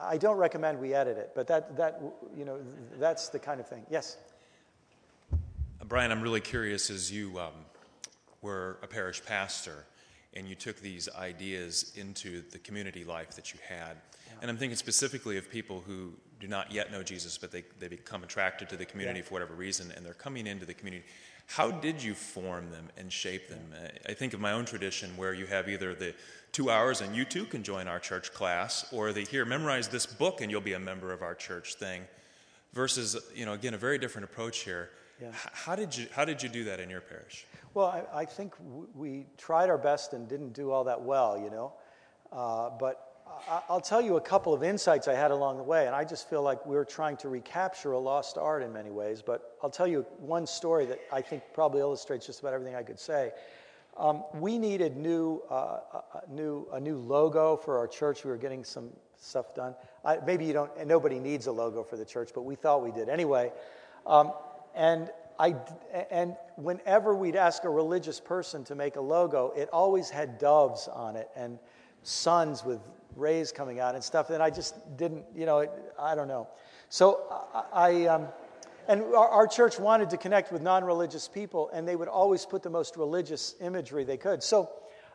I 0.00 0.16
don't 0.16 0.36
recommend 0.36 0.78
we 0.78 0.94
edit 0.94 1.16
it, 1.16 1.32
but 1.34 1.46
that, 1.48 1.76
that, 1.76 2.00
you 2.36 2.44
know, 2.44 2.58
that's 2.98 3.28
the 3.28 3.38
kind 3.38 3.60
of 3.60 3.68
thing. 3.68 3.84
Yes? 3.90 4.16
Brian, 5.86 6.12
I'm 6.12 6.22
really 6.22 6.40
curious 6.40 6.90
as 6.90 7.10
you 7.10 7.38
um, 7.38 7.52
were 8.42 8.78
a 8.82 8.86
parish 8.86 9.24
pastor 9.24 9.84
and 10.34 10.46
you 10.46 10.54
took 10.54 10.80
these 10.80 11.08
ideas 11.18 11.92
into 11.96 12.42
the 12.50 12.58
community 12.58 13.04
life 13.04 13.30
that 13.36 13.52
you 13.52 13.58
had. 13.66 13.96
Yeah. 14.26 14.34
And 14.42 14.50
I'm 14.50 14.56
thinking 14.56 14.76
specifically 14.76 15.36
of 15.38 15.50
people 15.50 15.82
who 15.86 16.12
do 16.38 16.46
not 16.46 16.70
yet 16.70 16.92
know 16.92 17.02
Jesus, 17.02 17.38
but 17.38 17.50
they, 17.50 17.64
they 17.80 17.88
become 17.88 18.22
attracted 18.22 18.68
to 18.68 18.76
the 18.76 18.84
community 18.84 19.20
yeah. 19.20 19.24
for 19.24 19.34
whatever 19.34 19.54
reason, 19.54 19.92
and 19.96 20.04
they're 20.04 20.14
coming 20.14 20.46
into 20.46 20.66
the 20.66 20.74
community. 20.74 21.04
How 21.46 21.70
did 21.70 22.02
you 22.02 22.14
form 22.14 22.70
them 22.70 22.88
and 22.98 23.10
shape 23.10 23.48
them? 23.48 23.72
I 24.06 24.12
think 24.12 24.34
of 24.34 24.40
my 24.40 24.52
own 24.52 24.66
tradition 24.66 25.10
where 25.16 25.32
you 25.32 25.46
have 25.46 25.68
either 25.68 25.94
the 25.94 26.14
two 26.52 26.70
hours 26.70 27.00
and 27.00 27.14
you 27.14 27.24
too 27.24 27.44
can 27.44 27.62
join 27.62 27.88
our 27.88 27.98
church 27.98 28.32
class, 28.32 28.92
or 28.92 29.12
the 29.12 29.22
here, 29.22 29.44
memorize 29.44 29.88
this 29.88 30.06
book 30.06 30.40
and 30.40 30.50
you'll 30.50 30.60
be 30.60 30.72
a 30.72 30.78
member 30.78 31.12
of 31.12 31.22
our 31.22 31.34
church 31.34 31.74
thing, 31.74 32.02
versus, 32.72 33.16
you 33.34 33.44
know, 33.46 33.52
again, 33.52 33.74
a 33.74 33.78
very 33.78 33.98
different 33.98 34.24
approach 34.24 34.60
here. 34.60 34.90
Yeah. 35.20 35.32
How, 35.32 35.74
did 35.74 35.96
you, 35.96 36.06
how 36.12 36.24
did 36.24 36.42
you 36.42 36.48
do 36.48 36.64
that 36.64 36.80
in 36.80 36.88
your 36.88 37.00
parish? 37.00 37.46
Well, 37.74 37.86
I, 37.86 38.20
I 38.20 38.24
think 38.24 38.56
w- 38.58 38.88
we 38.94 39.26
tried 39.36 39.68
our 39.68 39.78
best 39.78 40.12
and 40.12 40.28
didn't 40.28 40.52
do 40.52 40.70
all 40.70 40.84
that 40.84 41.02
well, 41.02 41.38
you 41.38 41.50
know. 41.50 41.72
Uh, 42.30 42.70
but 42.78 43.04
I'll 43.68 43.80
tell 43.80 44.00
you 44.00 44.16
a 44.16 44.20
couple 44.20 44.54
of 44.54 44.62
insights 44.62 45.06
I 45.06 45.14
had 45.14 45.30
along 45.30 45.58
the 45.58 45.62
way, 45.62 45.86
and 45.86 45.94
I 45.94 46.04
just 46.04 46.30
feel 46.30 46.42
like 46.42 46.64
we're 46.66 46.84
trying 46.84 47.16
to 47.18 47.28
recapture 47.28 47.92
a 47.92 47.98
lost 47.98 48.38
art 48.38 48.62
in 48.62 48.72
many 48.72 48.90
ways. 48.90 49.22
But 49.22 49.56
I'll 49.62 49.70
tell 49.70 49.86
you 49.86 50.06
one 50.18 50.46
story 50.46 50.86
that 50.86 51.00
I 51.12 51.20
think 51.20 51.42
probably 51.52 51.80
illustrates 51.80 52.26
just 52.26 52.40
about 52.40 52.54
everything 52.54 52.74
I 52.74 52.82
could 52.82 52.98
say. 52.98 53.32
Um, 53.98 54.22
we 54.34 54.58
needed 54.58 54.96
new, 54.96 55.42
uh, 55.50 55.80
a, 56.14 56.22
new, 56.30 56.68
a 56.72 56.78
new 56.78 56.98
logo 56.98 57.56
for 57.56 57.78
our 57.78 57.88
church. 57.88 58.24
We 58.24 58.30
were 58.30 58.36
getting 58.36 58.62
some 58.62 58.90
stuff 59.20 59.54
done. 59.54 59.74
I, 60.04 60.18
maybe 60.24 60.44
you 60.44 60.52
don't, 60.52 60.86
nobody 60.86 61.18
needs 61.18 61.48
a 61.48 61.52
logo 61.52 61.82
for 61.82 61.96
the 61.96 62.04
church, 62.04 62.30
but 62.32 62.42
we 62.42 62.54
thought 62.54 62.84
we 62.84 62.92
did 62.92 63.08
anyway. 63.08 63.50
Um, 64.06 64.32
and 64.76 65.10
I, 65.40 65.56
and 66.10 66.36
whenever 66.56 67.14
we'd 67.14 67.34
ask 67.34 67.64
a 67.64 67.70
religious 67.70 68.20
person 68.20 68.62
to 68.64 68.76
make 68.76 68.96
a 68.96 69.00
logo, 69.00 69.52
it 69.56 69.68
always 69.72 70.10
had 70.10 70.38
doves 70.38 70.88
on 70.88 71.16
it 71.16 71.28
and 71.34 71.58
suns 72.04 72.64
with 72.64 72.80
rays 73.16 73.50
coming 73.50 73.80
out 73.80 73.96
and 73.96 74.04
stuff. 74.04 74.30
And 74.30 74.40
I 74.40 74.50
just 74.50 74.74
didn't, 74.96 75.24
you 75.34 75.44
know, 75.44 75.66
I 75.98 76.14
don't 76.14 76.28
know. 76.28 76.48
So 76.88 77.22
I, 77.72 78.06
um, 78.06 78.28
and 78.88 79.02
our, 79.02 79.28
our, 79.28 79.46
church 79.46 79.78
wanted 79.78 80.10
to 80.10 80.16
connect 80.16 80.50
with 80.50 80.62
non 80.62 80.84
religious 80.84 81.28
people, 81.28 81.70
and 81.72 81.86
they 81.86 81.94
would 81.94 82.08
always 82.08 82.46
put 82.46 82.62
the 82.62 82.70
most 82.70 82.96
religious 82.96 83.54
imagery 83.60 84.04
they 84.04 84.16
could. 84.16 84.42
So 84.42 84.70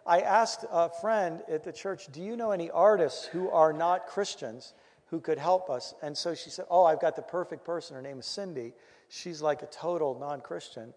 I 0.05 0.21
asked 0.21 0.65
a 0.71 0.89
friend 0.89 1.41
at 1.49 1.63
the 1.63 1.73
church, 1.73 2.07
Do 2.11 2.21
you 2.21 2.37
know 2.37 2.51
any 2.51 2.69
artists 2.69 3.25
who 3.25 3.49
are 3.49 3.73
not 3.73 4.07
Christians 4.07 4.73
who 5.07 5.19
could 5.19 5.37
help 5.37 5.69
us? 5.69 5.93
And 6.01 6.17
so 6.17 6.35
she 6.35 6.49
said, 6.49 6.65
Oh, 6.69 6.85
I've 6.85 7.01
got 7.01 7.15
the 7.15 7.21
perfect 7.23 7.65
person. 7.65 7.95
Her 7.95 8.01
name 8.01 8.19
is 8.19 8.25
Cindy. 8.25 8.73
She's 9.09 9.41
like 9.41 9.61
a 9.61 9.67
total 9.67 10.17
non 10.19 10.41
Christian. 10.41 10.93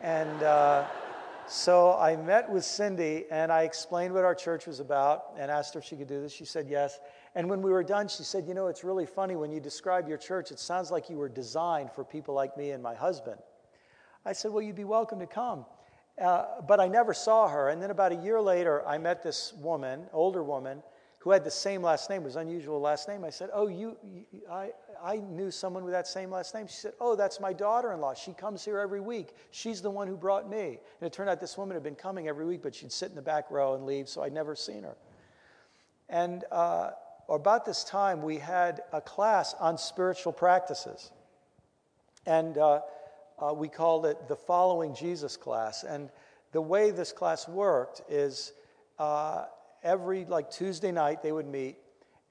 And, 0.00 0.42
uh, 0.42 0.86
so 1.46 1.92
I 1.92 2.16
met 2.16 2.48
with 2.48 2.64
Cindy 2.64 3.26
and 3.30 3.52
I 3.52 3.62
explained 3.62 4.14
what 4.14 4.24
our 4.24 4.34
church 4.34 4.66
was 4.66 4.80
about 4.80 5.34
and 5.38 5.50
asked 5.50 5.74
her 5.74 5.80
if 5.80 5.84
she 5.84 5.94
could 5.94 6.08
do 6.08 6.22
this. 6.22 6.32
She 6.32 6.46
said 6.46 6.68
yes. 6.70 6.98
And 7.34 7.50
when 7.50 7.62
we 7.62 7.70
were 7.70 7.82
done, 7.82 8.08
she 8.08 8.22
said, 8.22 8.46
You 8.46 8.54
know, 8.54 8.68
it's 8.68 8.84
really 8.84 9.06
funny 9.06 9.36
when 9.36 9.50
you 9.50 9.60
describe 9.60 10.08
your 10.08 10.18
church, 10.18 10.50
it 10.50 10.58
sounds 10.58 10.90
like 10.90 11.10
you 11.10 11.16
were 11.16 11.28
designed 11.28 11.90
for 11.92 12.04
people 12.04 12.34
like 12.34 12.56
me 12.56 12.70
and 12.70 12.82
my 12.82 12.94
husband. 12.94 13.38
I 14.24 14.32
said, 14.32 14.52
Well, 14.52 14.62
you'd 14.62 14.76
be 14.76 14.84
welcome 14.84 15.18
to 15.18 15.26
come. 15.26 15.66
Uh, 16.20 16.60
but 16.68 16.78
I 16.78 16.86
never 16.86 17.12
saw 17.12 17.48
her. 17.48 17.70
And 17.70 17.82
then 17.82 17.90
about 17.90 18.12
a 18.12 18.16
year 18.16 18.40
later, 18.40 18.86
I 18.86 18.98
met 18.98 19.22
this 19.22 19.52
woman, 19.54 20.04
older 20.12 20.44
woman, 20.44 20.80
who 21.24 21.30
had 21.30 21.42
the 21.42 21.50
same 21.50 21.82
last 21.82 22.10
name, 22.10 22.20
it 22.20 22.26
was 22.26 22.36
unusual 22.36 22.78
last 22.78 23.08
name. 23.08 23.24
I 23.24 23.30
said, 23.30 23.48
Oh, 23.54 23.66
you, 23.66 23.96
you 24.04 24.24
I, 24.52 24.72
I 25.02 25.16
knew 25.16 25.50
someone 25.50 25.82
with 25.82 25.94
that 25.94 26.06
same 26.06 26.30
last 26.30 26.54
name. 26.54 26.66
She 26.66 26.74
said, 26.74 26.92
Oh, 27.00 27.16
that's 27.16 27.40
my 27.40 27.52
daughter 27.52 27.94
in 27.94 28.00
law. 28.00 28.12
She 28.12 28.34
comes 28.34 28.62
here 28.62 28.78
every 28.78 29.00
week. 29.00 29.34
She's 29.50 29.80
the 29.80 29.90
one 29.90 30.06
who 30.06 30.16
brought 30.16 30.50
me. 30.50 30.78
And 31.00 31.06
it 31.06 31.14
turned 31.14 31.30
out 31.30 31.40
this 31.40 31.56
woman 31.56 31.74
had 31.74 31.82
been 31.82 31.94
coming 31.94 32.28
every 32.28 32.44
week, 32.44 32.62
but 32.62 32.74
she'd 32.74 32.92
sit 32.92 33.08
in 33.08 33.14
the 33.16 33.22
back 33.22 33.50
row 33.50 33.74
and 33.74 33.86
leave, 33.86 34.06
so 34.06 34.22
I'd 34.22 34.34
never 34.34 34.54
seen 34.54 34.82
her. 34.82 34.96
And 36.10 36.44
uh, 36.52 36.90
about 37.28 37.64
this 37.64 37.84
time, 37.84 38.22
we 38.22 38.38
had 38.38 38.82
a 38.92 39.00
class 39.00 39.54
on 39.54 39.78
spiritual 39.78 40.32
practices. 40.32 41.10
And 42.26 42.58
uh, 42.58 42.80
uh, 43.38 43.52
we 43.54 43.68
called 43.68 44.06
it 44.06 44.28
the 44.28 44.36
Following 44.36 44.94
Jesus 44.94 45.36
class. 45.36 45.84
And 45.84 46.10
the 46.52 46.60
way 46.60 46.90
this 46.90 47.12
class 47.12 47.48
worked 47.48 48.02
is 48.08 48.52
uh, 48.98 49.46
every 49.82 50.24
like 50.24 50.50
Tuesday 50.50 50.92
night 50.92 51.22
they 51.22 51.32
would 51.32 51.46
meet 51.46 51.76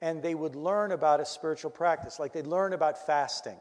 and 0.00 0.22
they 0.22 0.34
would 0.34 0.56
learn 0.56 0.92
about 0.92 1.20
a 1.20 1.24
spiritual 1.24 1.70
practice, 1.70 2.18
like 2.18 2.32
they'd 2.32 2.46
learn 2.46 2.72
about 2.72 3.06
fasting. 3.06 3.56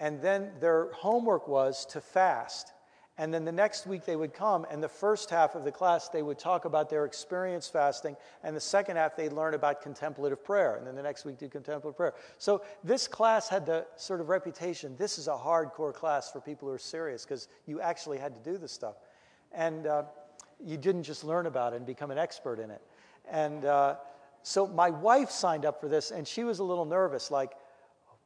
And 0.00 0.20
then 0.22 0.52
their 0.60 0.92
homework 0.92 1.48
was 1.48 1.86
to 1.86 2.00
fast. 2.00 2.72
And 3.20 3.34
then 3.34 3.44
the 3.44 3.52
next 3.52 3.84
week 3.84 4.04
they 4.04 4.14
would 4.14 4.32
come, 4.32 4.64
and 4.70 4.80
the 4.80 4.88
first 4.88 5.28
half 5.28 5.56
of 5.56 5.64
the 5.64 5.72
class 5.72 6.08
they 6.08 6.22
would 6.22 6.38
talk 6.38 6.64
about 6.64 6.88
their 6.88 7.04
experience 7.04 7.68
fasting, 7.68 8.16
and 8.44 8.54
the 8.54 8.60
second 8.60 8.96
half 8.96 9.16
they'd 9.16 9.32
learn 9.32 9.54
about 9.54 9.82
contemplative 9.82 10.44
prayer, 10.44 10.76
and 10.76 10.86
then 10.86 10.94
the 10.94 11.02
next 11.02 11.24
week 11.24 11.36
do 11.36 11.48
contemplative 11.48 11.96
prayer. 11.96 12.14
So 12.38 12.62
this 12.84 13.08
class 13.08 13.48
had 13.48 13.66
the 13.66 13.86
sort 13.96 14.20
of 14.20 14.28
reputation 14.28 14.94
this 14.96 15.18
is 15.18 15.26
a 15.26 15.32
hardcore 15.32 15.92
class 15.92 16.30
for 16.30 16.40
people 16.40 16.68
who 16.68 16.74
are 16.74 16.78
serious, 16.78 17.24
because 17.24 17.48
you 17.66 17.80
actually 17.80 18.18
had 18.18 18.32
to 18.34 18.50
do 18.52 18.56
this 18.56 18.70
stuff. 18.70 18.94
And 19.50 19.88
uh, 19.88 20.04
you 20.64 20.76
didn't 20.76 21.02
just 21.02 21.24
learn 21.24 21.46
about 21.46 21.72
it 21.72 21.76
and 21.76 21.86
become 21.86 22.12
an 22.12 22.18
expert 22.18 22.60
in 22.60 22.70
it. 22.70 22.82
And 23.28 23.64
uh, 23.64 23.96
so 24.44 24.68
my 24.68 24.90
wife 24.90 25.30
signed 25.30 25.64
up 25.64 25.80
for 25.80 25.88
this, 25.88 26.12
and 26.12 26.26
she 26.26 26.44
was 26.44 26.60
a 26.60 26.64
little 26.64 26.84
nervous, 26.84 27.32
like, 27.32 27.52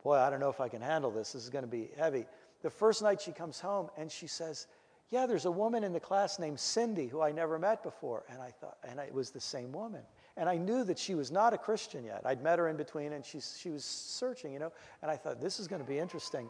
boy, 0.05 0.17
I 0.17 0.29
don't 0.29 0.41
know 0.41 0.51
if 0.51 0.61
I 0.61 0.69
can 0.69 0.83
handle 0.83 1.11
this. 1.11 1.33
This 1.33 1.45
is 1.45 1.49
going 1.49 1.65
to 1.65 1.71
be 1.71 1.89
heavy. 1.97 2.27
The 2.63 2.71
first 2.71 3.03
night 3.03 3.21
she 3.21 3.33
comes 3.33 3.59
home 3.61 3.89
and 3.97 4.11
she 4.11 4.27
says, 4.27 4.67
yeah, 5.13 5.27
there's 5.27 5.45
a 5.45 5.51
woman 5.51 5.85
in 5.85 5.93
the 5.93 6.01
class 6.01 6.39
named 6.39 6.59
Cindy 6.59 7.07
who 7.07 7.21
I 7.21 7.33
never 7.33 7.59
met 7.59 7.83
before. 7.83 8.25
And 8.31 8.41
I 8.41 8.51
thought, 8.51 8.79
and 8.83 8.99
it 8.99 9.13
was 9.13 9.31
the 9.31 9.41
same 9.41 9.71
woman. 9.71 10.01
And 10.39 10.49
I 10.49 10.57
knew 10.57 10.85
that 10.85 10.99
she 10.99 11.15
was 11.15 11.31
not 11.31 11.53
a 11.53 11.59
Christian 11.59 12.03
yet. 12.03 12.23
I'd 12.25 12.43
met 12.43 12.59
her 12.59 12.69
in 12.69 12.79
between 12.79 13.13
and 13.13 13.23
she, 13.23 13.39
she 13.41 13.69
was 13.69 13.85
searching, 13.85 14.55
you 14.55 14.59
know. 14.59 14.73
And 15.03 15.11
I 15.11 15.17
thought, 15.17 15.39
this 15.39 15.61
is 15.61 15.69
going 15.69 15.83
to 15.83 15.89
be 15.89 15.99
interesting. 15.99 16.49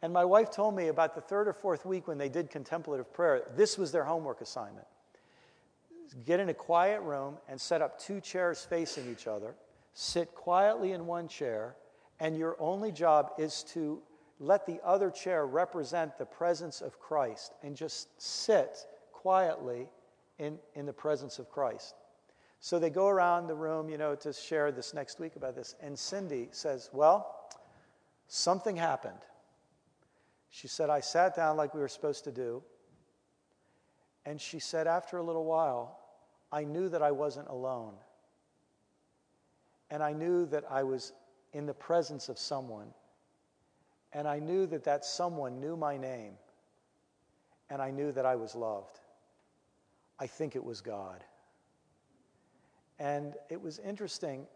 And 0.00 0.14
my 0.14 0.24
wife 0.24 0.50
told 0.50 0.74
me 0.74 0.88
about 0.88 1.14
the 1.14 1.20
third 1.20 1.46
or 1.46 1.52
fourth 1.52 1.84
week 1.84 2.08
when 2.08 2.16
they 2.16 2.30
did 2.30 2.48
contemplative 2.48 3.12
prayer, 3.12 3.42
this 3.54 3.76
was 3.76 3.92
their 3.92 4.04
homework 4.04 4.40
assignment 4.40 4.86
get 6.24 6.40
in 6.40 6.48
a 6.48 6.54
quiet 6.54 7.00
room 7.02 7.36
and 7.48 7.60
set 7.60 7.82
up 7.82 7.98
two 7.98 8.20
chairs 8.20 8.66
facing 8.68 9.08
each 9.08 9.26
other, 9.26 9.54
sit 9.94 10.34
quietly 10.34 10.92
in 10.92 11.06
one 11.06 11.28
chair, 11.28 11.76
and 12.18 12.36
your 12.36 12.56
only 12.58 12.92
job 12.92 13.30
is 13.38 13.62
to 13.62 14.02
let 14.40 14.66
the 14.66 14.80
other 14.82 15.10
chair 15.10 15.46
represent 15.46 16.18
the 16.18 16.26
presence 16.26 16.80
of 16.80 16.98
Christ 16.98 17.52
and 17.62 17.76
just 17.76 18.20
sit 18.20 18.86
quietly 19.12 19.86
in, 20.38 20.58
in 20.74 20.86
the 20.86 20.92
presence 20.92 21.38
of 21.38 21.50
Christ. 21.50 21.94
So 22.58 22.78
they 22.78 22.90
go 22.90 23.06
around 23.06 23.46
the 23.46 23.54
room, 23.54 23.88
you 23.88 23.98
know, 23.98 24.14
to 24.16 24.32
share 24.32 24.72
this 24.72 24.92
next 24.92 25.20
week 25.20 25.36
about 25.36 25.54
this. 25.54 25.74
And 25.80 25.98
Cindy 25.98 26.48
says, 26.50 26.90
Well, 26.92 27.50
something 28.26 28.76
happened. 28.76 29.18
She 30.48 30.66
said, 30.66 30.90
I 30.90 31.00
sat 31.00 31.36
down 31.36 31.56
like 31.56 31.74
we 31.74 31.80
were 31.80 31.88
supposed 31.88 32.24
to 32.24 32.32
do. 32.32 32.62
And 34.26 34.40
she 34.40 34.58
said, 34.58 34.86
after 34.86 35.16
a 35.16 35.22
little 35.22 35.44
while, 35.44 35.98
I 36.52 36.64
knew 36.64 36.88
that 36.88 37.02
I 37.02 37.12
wasn't 37.12 37.48
alone. 37.48 37.94
And 39.90 40.02
I 40.02 40.12
knew 40.12 40.46
that 40.46 40.64
I 40.70 40.82
was 40.82 41.12
in 41.52 41.66
the 41.66 41.74
presence 41.74 42.28
of 42.28 42.38
someone. 42.38 42.88
And 44.12 44.26
I 44.26 44.38
knew 44.38 44.66
that 44.66 44.84
that 44.84 45.04
someone 45.04 45.60
knew 45.60 45.76
my 45.76 45.96
name. 45.96 46.34
And 47.68 47.80
I 47.80 47.90
knew 47.90 48.10
that 48.12 48.26
I 48.26 48.34
was 48.34 48.54
loved. 48.54 48.98
I 50.18 50.26
think 50.26 50.56
it 50.56 50.64
was 50.64 50.80
God. 50.80 51.24
And 52.98 53.34
it 53.48 53.60
was 53.60 53.78
interesting 53.78 54.46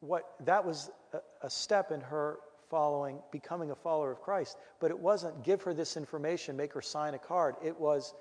what 0.00 0.34
that 0.44 0.64
was 0.64 0.90
a, 1.12 1.20
a 1.42 1.50
step 1.50 1.90
in 1.92 2.00
her 2.00 2.38
following, 2.68 3.18
becoming 3.30 3.70
a 3.70 3.74
follower 3.74 4.10
of 4.10 4.20
Christ. 4.20 4.58
But 4.80 4.90
it 4.90 4.98
wasn't 4.98 5.44
give 5.44 5.62
her 5.62 5.72
this 5.72 5.96
information, 5.96 6.56
make 6.56 6.72
her 6.72 6.82
sign 6.82 7.14
a 7.14 7.18
card. 7.18 7.54
It 7.62 7.78
was 7.78 8.14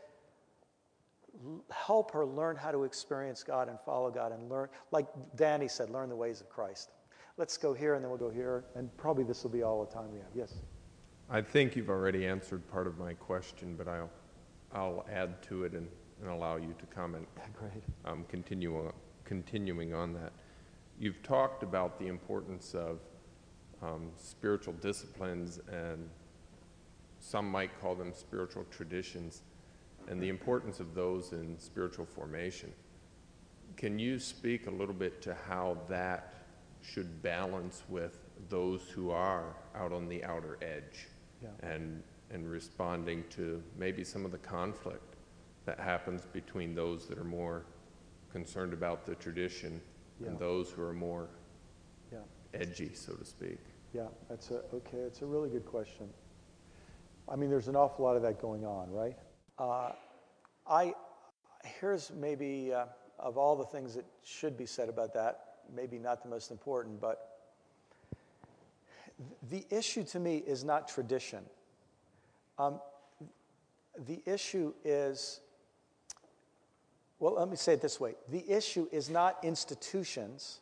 help 1.70 2.12
her 2.12 2.26
learn 2.26 2.56
how 2.56 2.72
to 2.72 2.84
experience 2.84 3.44
God 3.44 3.68
and 3.68 3.80
follow 3.86 4.10
God 4.10 4.32
and 4.32 4.50
learn, 4.50 4.70
like 4.92 5.08
Danny 5.36 5.68
said, 5.68 5.90
learn 5.90 6.10
the 6.10 6.16
ways 6.16 6.42
of 6.42 6.50
Christ. 6.50 6.92
Let's 7.38 7.58
go 7.58 7.74
here 7.74 7.96
and 7.96 8.04
then 8.04 8.10
we'll 8.10 8.20
go 8.20 8.30
here, 8.30 8.64
and 8.76 8.96
probably 8.96 9.26
this 9.26 9.44
will 9.44 9.52
be 9.52 9.64
all 9.64 9.86
the 9.86 9.94
time 9.94 10.12
we 10.12 10.20
have. 10.20 10.30
Yes? 10.34 10.54
I 11.30 11.42
think 11.42 11.76
you've 11.76 11.90
already 11.90 12.28
answered 12.28 12.70
part 12.72 12.86
of 12.86 13.00
my 13.00 13.14
question, 13.14 13.76
but 13.76 13.88
I'll, 13.88 14.12
I'll 14.72 15.06
add 15.12 15.42
to 15.44 15.64
it 15.64 15.74
and, 15.74 15.88
and 16.22 16.30
allow 16.30 16.58
you 16.58 16.76
to 16.78 16.86
comment. 16.86 17.28
Great. 17.58 17.84
Um, 18.06 18.26
continue, 18.30 18.92
continuing 19.24 19.94
on 19.96 20.14
that. 20.14 20.34
You've 21.00 21.24
talked 21.24 21.64
about 21.64 21.98
the 21.98 22.08
importance 22.08 22.76
of 22.76 23.00
um, 23.82 24.12
spiritual 24.16 24.74
disciplines, 24.74 25.60
and 25.72 26.08
some 27.20 27.50
might 27.50 27.72
call 27.82 27.96
them 27.96 28.14
spiritual 28.14 28.66
traditions 28.70 29.42
and 30.08 30.22
the 30.22 30.30
importance 30.30 30.80
of 30.80 30.94
those 30.94 31.32
in 31.32 31.58
spiritual 31.58 32.06
formation. 32.06 32.72
Can 33.78 33.98
you 33.98 34.20
speak 34.20 34.68
a 34.68 34.72
little 34.72 34.94
bit 34.94 35.24
to 35.24 35.36
how 35.48 35.80
that 35.90 36.36
should 36.84 37.24
balance 37.24 37.82
with 37.90 38.20
those 38.48 38.84
who 38.92 39.10
are 39.10 39.56
out 39.76 39.92
on 39.92 40.08
the 40.08 40.24
outer 40.24 40.60
edge 40.62 41.08
yeah. 41.46 41.70
and, 41.70 42.04
and 42.32 42.50
responding 42.50 43.24
to 43.32 43.62
maybe 43.78 44.04
some 44.04 44.26
of 44.26 44.32
the 44.32 44.38
conflict 44.38 45.16
that 45.66 45.80
happens 45.80 46.26
between 46.26 46.76
those 46.76 47.08
that 47.08 47.18
are 47.18 47.24
more 47.24 47.66
concerned 48.32 48.74
about 48.74 49.06
the 49.06 49.16
tradition 49.16 49.82
Yeah. 50.20 50.28
and 50.30 50.40
those 50.40 50.70
who 50.70 50.82
are 50.84 50.94
more 50.94 51.30
Yeah. 52.12 52.20
edgy, 52.54 52.94
so 52.94 53.14
to 53.14 53.26
speak. 53.26 53.60
Yeah, 53.94 54.08
that's 54.30 54.52
a, 54.52 54.64
okay, 54.74 54.98
it's 54.98 55.22
a 55.22 55.26
really 55.26 55.50
good 55.50 55.66
question. 55.66 56.10
I 57.28 57.36
mean, 57.36 57.50
there's 57.50 57.68
an 57.68 57.76
awful 57.76 58.06
lot 58.06 58.16
of 58.16 58.22
that 58.24 58.40
going 58.40 58.66
on, 58.66 58.92
right? 58.92 59.18
Uh, 59.58 59.94
I, 60.68 60.94
here's 61.80 62.12
maybe, 62.12 62.74
uh, 62.74 62.86
of 63.18 63.38
all 63.38 63.56
the 63.56 63.66
things 63.66 63.96
that 63.96 64.06
should 64.24 64.58
be 64.58 64.66
said 64.66 64.90
about 64.90 65.14
that, 65.14 65.60
maybe 65.74 65.98
not 65.98 66.22
the 66.22 66.30
most 66.30 66.52
important, 66.52 67.00
but 67.00 67.35
the 69.50 69.66
issue 69.70 70.04
to 70.06 70.20
me 70.20 70.38
is 70.38 70.64
not 70.64 70.88
tradition. 70.88 71.44
Um, 72.58 72.80
the 74.08 74.22
issue 74.26 74.74
is, 74.84 75.40
well, 77.20 77.36
let 77.36 77.50
me 77.50 77.56
say 77.56 77.74
it 77.74 77.82
this 77.82 78.00
way 78.00 78.16
the 78.30 78.50
issue 78.50 78.88
is 78.92 79.10
not 79.10 79.38
institutions 79.44 80.60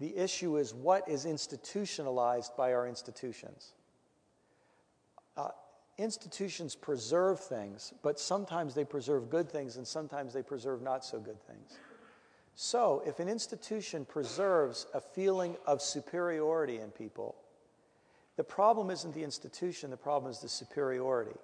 the 0.00 0.16
issue 0.16 0.56
is 0.56 0.72
what 0.72 1.06
is 1.08 1.26
institutionalized 1.26 2.56
by 2.56 2.72
our 2.72 2.88
institutions. 2.88 3.74
Uh, 5.36 5.50
institutions 5.98 6.74
preserve 6.74 7.38
things, 7.38 7.92
but 8.02 8.18
sometimes 8.18 8.74
they 8.74 8.84
preserve 8.84 9.28
good 9.28 9.52
things 9.52 9.76
and 9.76 9.86
sometimes 9.86 10.32
they 10.32 10.42
preserve 10.42 10.80
not 10.80 11.04
so 11.04 11.20
good 11.20 11.40
things. 11.42 11.78
So, 12.54 13.02
if 13.06 13.20
an 13.20 13.28
institution 13.28 14.06
preserves 14.06 14.86
a 14.94 15.00
feeling 15.00 15.56
of 15.66 15.82
superiority 15.82 16.78
in 16.78 16.90
people, 16.90 17.36
the 18.40 18.44
problem 18.44 18.88
isn't 18.88 19.12
the 19.12 19.22
institution, 19.22 19.90
the 19.90 19.98
problem 19.98 20.30
is 20.30 20.38
the 20.38 20.48
superiority. 20.48 21.38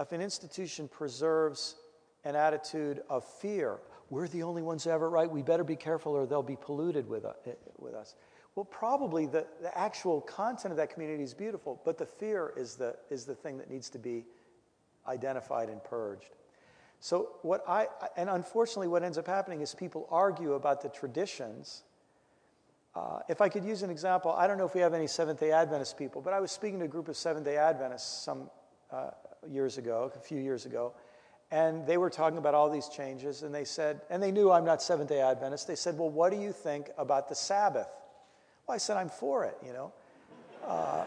If 0.00 0.10
an 0.10 0.20
institution 0.20 0.88
preserves 0.88 1.76
an 2.24 2.34
attitude 2.34 3.02
of 3.08 3.24
fear, 3.24 3.78
we're 4.10 4.26
the 4.26 4.42
only 4.42 4.62
ones 4.62 4.84
ever 4.88 5.08
right. 5.08 5.30
We 5.30 5.42
better 5.42 5.62
be 5.62 5.76
careful 5.76 6.10
or 6.10 6.26
they'll 6.26 6.42
be 6.42 6.56
polluted 6.56 7.08
with, 7.08 7.24
uh, 7.24 7.34
with 7.78 7.94
us. 7.94 8.16
Well, 8.56 8.64
probably 8.64 9.26
the, 9.26 9.46
the 9.62 9.78
actual 9.78 10.22
content 10.22 10.72
of 10.72 10.76
that 10.78 10.90
community 10.92 11.22
is 11.22 11.34
beautiful, 11.34 11.80
but 11.84 11.98
the 11.98 12.06
fear 12.06 12.52
is 12.56 12.74
the, 12.74 12.96
is 13.08 13.24
the 13.24 13.36
thing 13.36 13.56
that 13.58 13.70
needs 13.70 13.88
to 13.90 13.98
be 14.00 14.24
identified 15.06 15.68
and 15.68 15.84
purged. 15.84 16.34
So, 16.98 17.36
what 17.42 17.62
I, 17.68 17.86
and 18.16 18.28
unfortunately, 18.28 18.88
what 18.88 19.04
ends 19.04 19.18
up 19.18 19.28
happening 19.28 19.60
is 19.60 19.72
people 19.72 20.08
argue 20.10 20.54
about 20.54 20.82
the 20.82 20.88
traditions. 20.88 21.84
Uh, 22.96 23.18
if 23.28 23.40
I 23.40 23.48
could 23.48 23.64
use 23.64 23.82
an 23.82 23.90
example, 23.90 24.32
I 24.32 24.46
don't 24.46 24.56
know 24.56 24.66
if 24.66 24.74
we 24.74 24.80
have 24.80 24.94
any 24.94 25.08
Seventh 25.08 25.40
day 25.40 25.50
Adventist 25.50 25.98
people, 25.98 26.20
but 26.22 26.32
I 26.32 26.40
was 26.40 26.52
speaking 26.52 26.78
to 26.78 26.84
a 26.84 26.88
group 26.88 27.08
of 27.08 27.16
Seventh 27.16 27.44
day 27.44 27.56
Adventists 27.56 28.24
some 28.24 28.48
uh, 28.92 29.10
years 29.48 29.78
ago, 29.78 30.12
a 30.14 30.20
few 30.20 30.38
years 30.38 30.64
ago, 30.64 30.92
and 31.50 31.84
they 31.86 31.96
were 31.96 32.10
talking 32.10 32.38
about 32.38 32.54
all 32.54 32.70
these 32.70 32.88
changes, 32.88 33.42
and 33.42 33.52
they 33.52 33.64
said, 33.64 34.00
and 34.10 34.22
they 34.22 34.30
knew 34.30 34.50
I'm 34.50 34.64
not 34.64 34.80
Seventh 34.80 35.08
day 35.08 35.20
Adventist. 35.20 35.66
They 35.66 35.74
said, 35.74 35.98
Well, 35.98 36.10
what 36.10 36.30
do 36.30 36.40
you 36.40 36.52
think 36.52 36.90
about 36.96 37.28
the 37.28 37.34
Sabbath? 37.34 37.88
Well, 38.66 38.76
I 38.76 38.78
said, 38.78 38.96
I'm 38.96 39.08
for 39.08 39.44
it, 39.44 39.56
you 39.64 39.72
know. 39.72 39.92
Uh, 40.64 41.04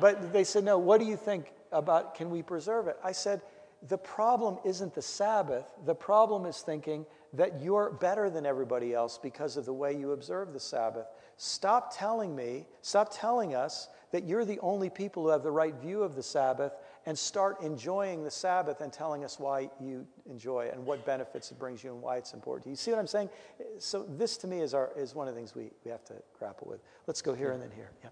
but 0.00 0.32
they 0.32 0.44
said, 0.44 0.64
No, 0.64 0.76
what 0.78 0.98
do 0.98 1.06
you 1.06 1.16
think 1.16 1.52
about 1.70 2.14
can 2.14 2.30
we 2.30 2.42
preserve 2.42 2.88
it? 2.88 2.96
I 3.02 3.12
said, 3.12 3.42
The 3.88 3.98
problem 3.98 4.58
isn't 4.64 4.92
the 4.92 5.02
Sabbath. 5.02 5.66
The 5.86 5.94
problem 5.94 6.46
is 6.46 6.62
thinking 6.62 7.06
that 7.32 7.62
you're 7.62 7.90
better 7.90 8.28
than 8.28 8.44
everybody 8.44 8.92
else 8.92 9.18
because 9.22 9.56
of 9.56 9.66
the 9.66 9.72
way 9.72 9.96
you 9.96 10.12
observe 10.12 10.52
the 10.52 10.60
Sabbath. 10.60 11.06
Stop 11.38 11.96
telling 11.96 12.34
me, 12.34 12.66
stop 12.82 13.10
telling 13.12 13.54
us 13.54 13.88
that 14.10 14.24
you're 14.24 14.44
the 14.44 14.58
only 14.58 14.90
people 14.90 15.22
who 15.22 15.28
have 15.28 15.44
the 15.44 15.50
right 15.50 15.74
view 15.76 16.02
of 16.02 16.16
the 16.16 16.22
Sabbath 16.22 16.72
and 17.06 17.16
start 17.16 17.62
enjoying 17.62 18.24
the 18.24 18.30
Sabbath 18.30 18.80
and 18.80 18.92
telling 18.92 19.24
us 19.24 19.38
why 19.38 19.70
you 19.80 20.04
enjoy 20.28 20.64
it 20.64 20.74
and 20.74 20.84
what 20.84 21.06
benefits 21.06 21.52
it 21.52 21.58
brings 21.58 21.84
you 21.84 21.92
and 21.92 22.02
why 22.02 22.16
it's 22.16 22.34
important. 22.34 22.64
Do 22.64 22.70
you 22.70 22.76
see 22.76 22.90
what 22.90 22.98
I'm 22.98 23.06
saying? 23.06 23.30
So 23.78 24.04
this 24.16 24.36
to 24.38 24.48
me 24.48 24.60
is, 24.60 24.74
our, 24.74 24.90
is 24.96 25.14
one 25.14 25.28
of 25.28 25.34
the 25.34 25.40
things 25.40 25.54
we, 25.54 25.70
we 25.84 25.92
have 25.92 26.04
to 26.06 26.14
grapple 26.36 26.66
with. 26.68 26.80
Let's 27.06 27.22
go 27.22 27.34
here 27.34 27.52
and 27.52 27.62
then 27.62 27.70
here. 27.74 27.92
Yeah. 28.02 28.10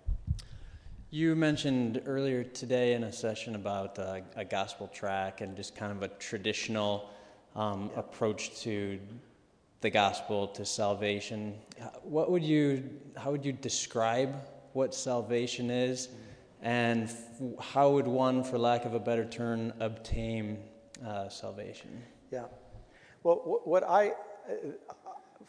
You 1.10 1.34
mentioned 1.34 2.02
earlier 2.06 2.44
today 2.44 2.92
in 2.92 3.04
a 3.04 3.12
session 3.12 3.56
about 3.56 3.98
uh, 3.98 4.20
a 4.36 4.44
gospel 4.44 4.86
track 4.86 5.40
and 5.40 5.56
just 5.56 5.74
kind 5.74 5.90
of 5.90 6.02
a 6.02 6.08
traditional 6.08 7.10
um, 7.56 7.90
yeah. 7.92 8.00
approach 8.00 8.60
to 8.60 9.00
the 9.86 9.90
gospel 9.90 10.48
to 10.48 10.64
salvation. 10.64 11.54
What 12.02 12.28
would 12.32 12.42
you, 12.42 12.90
how 13.16 13.30
would 13.30 13.44
you 13.44 13.52
describe 13.52 14.34
what 14.72 14.92
salvation 14.92 15.70
is? 15.70 16.08
And 16.60 17.08
how 17.60 17.90
would 17.90 18.08
one, 18.08 18.42
for 18.42 18.58
lack 18.58 18.84
of 18.84 18.94
a 18.94 18.98
better 18.98 19.24
term, 19.24 19.72
obtain 19.78 20.58
uh, 21.06 21.28
salvation? 21.28 22.02
Yeah. 22.32 22.46
Well, 23.22 23.60
what 23.62 23.84
I, 23.84 24.14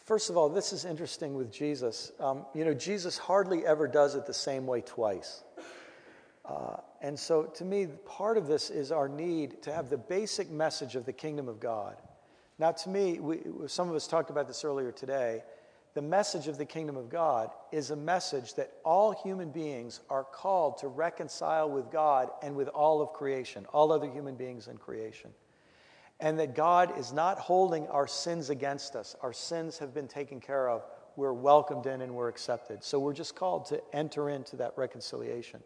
first 0.06 0.30
of 0.30 0.38
all, 0.38 0.50
this 0.50 0.72
is 0.72 0.86
interesting 0.86 1.34
with 1.34 1.52
Jesus. 1.52 2.12
Um, 2.20 2.46
you 2.54 2.64
know, 2.64 2.76
Jesus 2.76 3.18
hardly 3.18 3.66
ever 3.66 3.88
does 3.88 4.14
it 4.14 4.28
the 4.28 4.36
same 4.36 4.68
way 4.68 4.82
twice. 4.82 5.42
Uh, 6.46 6.78
and 7.02 7.18
so, 7.18 7.46
to 7.56 7.66
me, 7.66 7.88
part 8.06 8.38
of 8.38 8.46
this 8.46 8.70
is 8.70 8.92
our 8.92 9.10
need 9.10 9.64
to 9.64 9.74
have 9.74 9.90
the 9.90 9.98
basic 9.98 10.52
message 10.52 10.96
of 10.96 11.08
the 11.08 11.14
kingdom 11.14 11.50
of 11.50 11.60
God. 11.60 11.96
Now, 12.60 12.72
to 12.72 12.90
me, 12.90 13.20
we, 13.20 13.42
some 13.68 13.90
of 13.90 13.96
us 13.96 14.08
talked 14.08 14.30
about 14.30 14.48
this 14.48 14.64
earlier 14.64 14.92
today. 14.92 15.44
The 15.94 16.02
message 16.02 16.48
of 16.48 16.58
the 16.58 16.66
kingdom 16.66 16.96
of 16.96 17.10
God 17.10 17.52
is 17.72 17.92
a 17.92 17.96
message 17.96 18.56
that 18.56 18.74
all 18.84 19.12
human 19.12 19.52
beings 19.52 20.02
are 20.10 20.24
called 20.24 20.78
to 20.80 20.88
reconcile 20.88 21.70
with 21.70 21.92
God 21.92 22.30
and 22.42 22.56
with 22.56 22.68
all 22.70 23.02
of 23.02 23.14
creation, 23.14 23.66
all 23.74 23.92
other 23.92 24.10
human 24.10 24.36
beings 24.36 24.68
in 24.68 24.78
creation. 24.78 25.32
And 26.20 26.40
that 26.40 26.56
God 26.56 26.98
is 26.98 27.14
not 27.14 27.38
holding 27.38 27.88
our 27.88 28.08
sins 28.08 28.50
against 28.50 28.96
us. 28.96 29.16
Our 29.22 29.34
sins 29.34 29.78
have 29.78 29.94
been 29.94 30.08
taken 30.08 30.40
care 30.40 30.68
of. 30.68 30.84
We're 31.16 31.34
welcomed 31.34 31.86
in 31.86 32.02
and 32.02 32.14
we're 32.16 32.28
accepted. 32.28 32.84
So 32.84 33.00
we're 33.00 33.14
just 33.14 33.36
called 33.36 33.66
to 33.68 33.82
enter 33.94 34.30
into 34.30 34.56
that 34.58 34.74
reconciliation. 34.76 35.62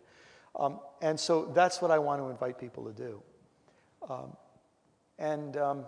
Um, 0.58 0.82
and 1.01 1.17
so 1.17 1.51
that's 1.54 1.82
what 1.82 1.91
I 1.91 1.99
want 1.99 2.21
to 2.21 2.27
invite 2.27 2.60
people 2.60 2.84
to 2.86 2.91
do. 2.91 3.21
Um, 4.10 4.36
and. 5.17 5.56
Um, 5.56 5.86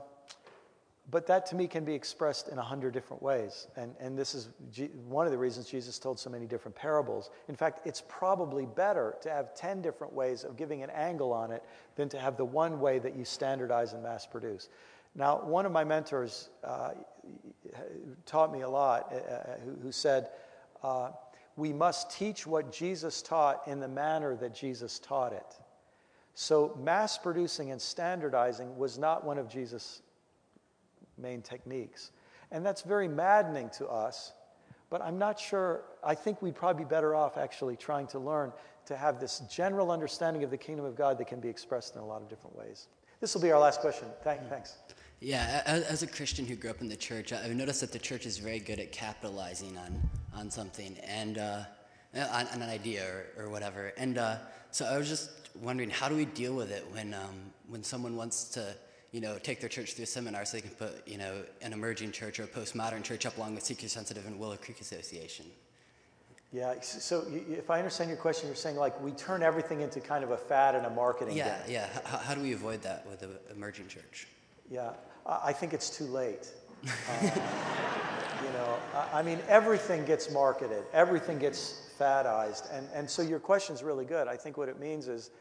but 1.12 1.28
that 1.28 1.46
to 1.48 1.56
me 1.56 1.68
can 1.68 1.84
be 1.84 1.94
expressed 1.94 2.48
in 2.48 2.58
a 2.58 2.62
hundred 2.62 2.94
different 2.94 3.22
ways. 3.22 3.68
And, 3.76 3.94
and 4.00 4.18
this 4.18 4.34
is 4.34 4.50
G- 4.72 4.90
one 5.08 5.26
of 5.26 5.32
the 5.32 5.38
reasons 5.38 5.68
Jesus 5.68 6.00
told 6.00 6.18
so 6.18 6.30
many 6.30 6.46
different 6.46 6.76
parables. 6.76 7.30
In 7.50 7.56
fact, 7.56 7.86
it's 7.86 8.04
probably 8.08 8.66
better 8.66 9.16
to 9.22 9.30
have 9.30 9.54
10 9.54 9.82
different 9.82 10.14
ways 10.14 10.44
of 10.46 10.56
giving 10.56 10.82
an 10.82 10.90
angle 10.92 11.34
on 11.34 11.52
it 11.52 11.62
than 11.96 12.08
to 12.10 12.20
have 12.20 12.38
the 12.38 12.46
one 12.46 12.80
way 12.80 13.00
that 13.00 13.16
you 13.16 13.26
standardize 13.26 13.94
and 13.94 14.02
mass 14.02 14.26
produce. 14.26 14.70
Now, 15.16 15.42
one 15.42 15.66
of 15.66 15.72
my 15.72 15.84
mentors 15.84 16.50
uh, 16.64 16.92
taught 18.26 18.52
me 18.52 18.62
a 18.62 18.70
lot, 18.70 19.12
uh, 19.12 19.18
uh, 19.18 19.58
who, 19.64 19.76
who, 19.84 19.92
said, 19.92 20.30
uh, 20.84 21.10
We 21.58 21.74
must 21.74 22.12
teach 22.12 22.48
what 22.48 22.72
Jesus 22.72 23.22
taught 23.22 23.68
in 23.68 23.80
the 23.80 23.88
manner 23.88 24.36
that 24.38 24.56
Jesus 24.56 25.00
taught 25.00 25.34
it. 25.34 25.60
So, 26.34 26.76
mass 26.82 27.18
producing 27.18 27.72
and 27.72 27.80
standardizing 27.80 28.76
was 28.76 28.98
not 28.98 29.24
one 29.24 29.38
of 29.38 29.48
Jesus' 29.48 30.02
main 31.18 31.42
techniques. 31.42 32.12
And 32.52 32.66
that's 32.66 32.82
very 32.82 33.08
maddening 33.08 33.70
to 33.78 33.88
us, 33.88 34.34
but 34.90 35.02
I'm 35.02 35.18
not 35.18 35.40
sure. 35.40 35.82
I 36.04 36.16
think 36.16 36.42
we'd 36.42 36.56
probably 36.56 36.84
be 36.84 36.90
better 36.90 37.16
off 37.16 37.38
actually 37.38 37.76
trying 37.76 38.08
to 38.08 38.20
learn 38.20 38.54
to 38.86 38.98
have 38.98 39.20
this 39.20 39.40
general 39.52 39.92
understanding 39.92 40.44
of 40.44 40.52
the 40.52 40.58
kingdom 40.58 40.86
of 40.86 40.96
God 40.96 41.18
that 41.18 41.28
can 41.28 41.40
be 41.40 41.50
expressed 41.50 41.96
in 41.96 42.02
a 42.02 42.06
lot 42.06 42.22
of 42.22 42.30
different 42.30 42.56
ways. 42.56 42.88
This 43.20 43.34
will 43.34 43.42
be 43.42 43.52
our 43.52 43.60
last 43.60 43.80
question. 43.80 44.08
Thank, 44.24 44.48
thanks. 44.50 44.76
Yeah, 45.22 45.62
as, 45.66 46.04
a 46.04 46.08
Christian 46.08 46.46
who 46.46 46.58
grew 46.58 46.70
up 46.70 46.82
in 46.82 46.90
the 46.90 46.98
church, 46.98 47.32
I've 47.32 47.56
noticed 47.56 47.80
that 47.80 47.94
the 47.94 48.00
church 48.00 48.26
is 48.26 48.38
very 48.38 48.60
good 48.60 48.80
at 48.82 48.92
capitalizing 48.92 49.78
on, 49.78 50.10
on 50.36 50.52
something 50.52 50.98
and 51.08 51.38
uh, 51.38 51.64
on, 52.14 52.48
on, 52.48 52.62
an 52.62 52.70
idea 52.70 53.06
or, 53.38 53.46
or 53.46 53.50
whatever. 53.50 53.94
And 53.96 54.18
uh, 54.18 54.36
so 54.72 54.86
I 54.86 54.98
was 54.98 55.08
just 55.08 55.30
wondering, 55.62 55.90
how 55.90 56.10
do 56.10 56.18
we 56.18 56.26
deal 56.26 56.54
with 56.54 56.72
it 56.72 56.86
when, 56.92 57.14
um, 57.14 57.54
when 57.70 57.84
someone 57.84 58.18
wants 58.18 58.44
to 58.50 58.76
you 59.14 59.22
know, 59.22 59.38
take 59.38 59.60
their 59.62 59.70
church 59.70 59.94
through 59.94 60.04
a 60.04 60.08
seminar 60.08 60.44
so 60.44 60.58
they 60.58 60.62
can 60.62 60.72
put, 60.72 61.08
you 61.08 61.20
know, 61.20 61.44
an 61.62 61.72
emerging 61.72 62.12
church 62.12 62.40
or 62.40 62.44
a 62.44 62.48
postmodern 62.48 63.04
church 63.04 63.28
up 63.28 63.38
along 63.38 63.54
with 63.54 63.64
Seeker 63.64 63.88
Sensitive 63.88 64.26
and 64.26 64.40
Willow 64.40 64.58
Creek 64.58 64.82
Association. 64.82 65.46
Yeah, 66.52 66.82
so 66.82 67.26
if 67.32 67.70
I 67.70 67.78
understand 67.78 68.10
your 68.10 68.18
question, 68.18 68.48
you're 68.48 68.56
saying 68.56 68.76
like 68.76 69.00
we 69.02 69.12
turn 69.12 69.42
everything 69.42 69.82
into 69.82 70.00
kind 70.00 70.24
of 70.24 70.32
a 70.32 70.38
fad 70.38 70.76
and 70.76 70.86
a 70.86 70.90
marketing. 70.90 71.38
Yeah, 71.38 71.58
game. 71.60 71.74
yeah. 71.74 71.88
How, 72.06 72.18
how, 72.18 72.36
do 72.36 72.42
we 72.42 72.54
avoid 72.54 72.82
that 72.84 73.08
with 73.08 73.24
an 73.24 73.32
emerging 73.56 73.88
church? 73.88 74.28
Yeah, 74.70 74.92
I 75.26 75.54
think 75.54 75.74
it's 75.74 75.96
too 75.96 76.06
late. 76.06 76.52
uh, 76.86 76.90
you 77.24 78.52
know, 78.54 78.78
I 79.12 79.24
mean, 79.24 79.40
everything 79.48 80.06
gets 80.06 80.32
marketed, 80.32 80.84
everything 80.92 81.40
gets 81.40 81.90
fadized, 81.98 82.68
and 82.72 82.88
and 82.94 83.10
so 83.10 83.24
your 83.24 83.40
question's 83.40 83.82
really 83.82 84.06
good. 84.06 84.28
I 84.28 84.38
think 84.38 84.58
what 84.58 84.70
it 84.70 84.80
means 84.80 85.08
is 85.08 85.32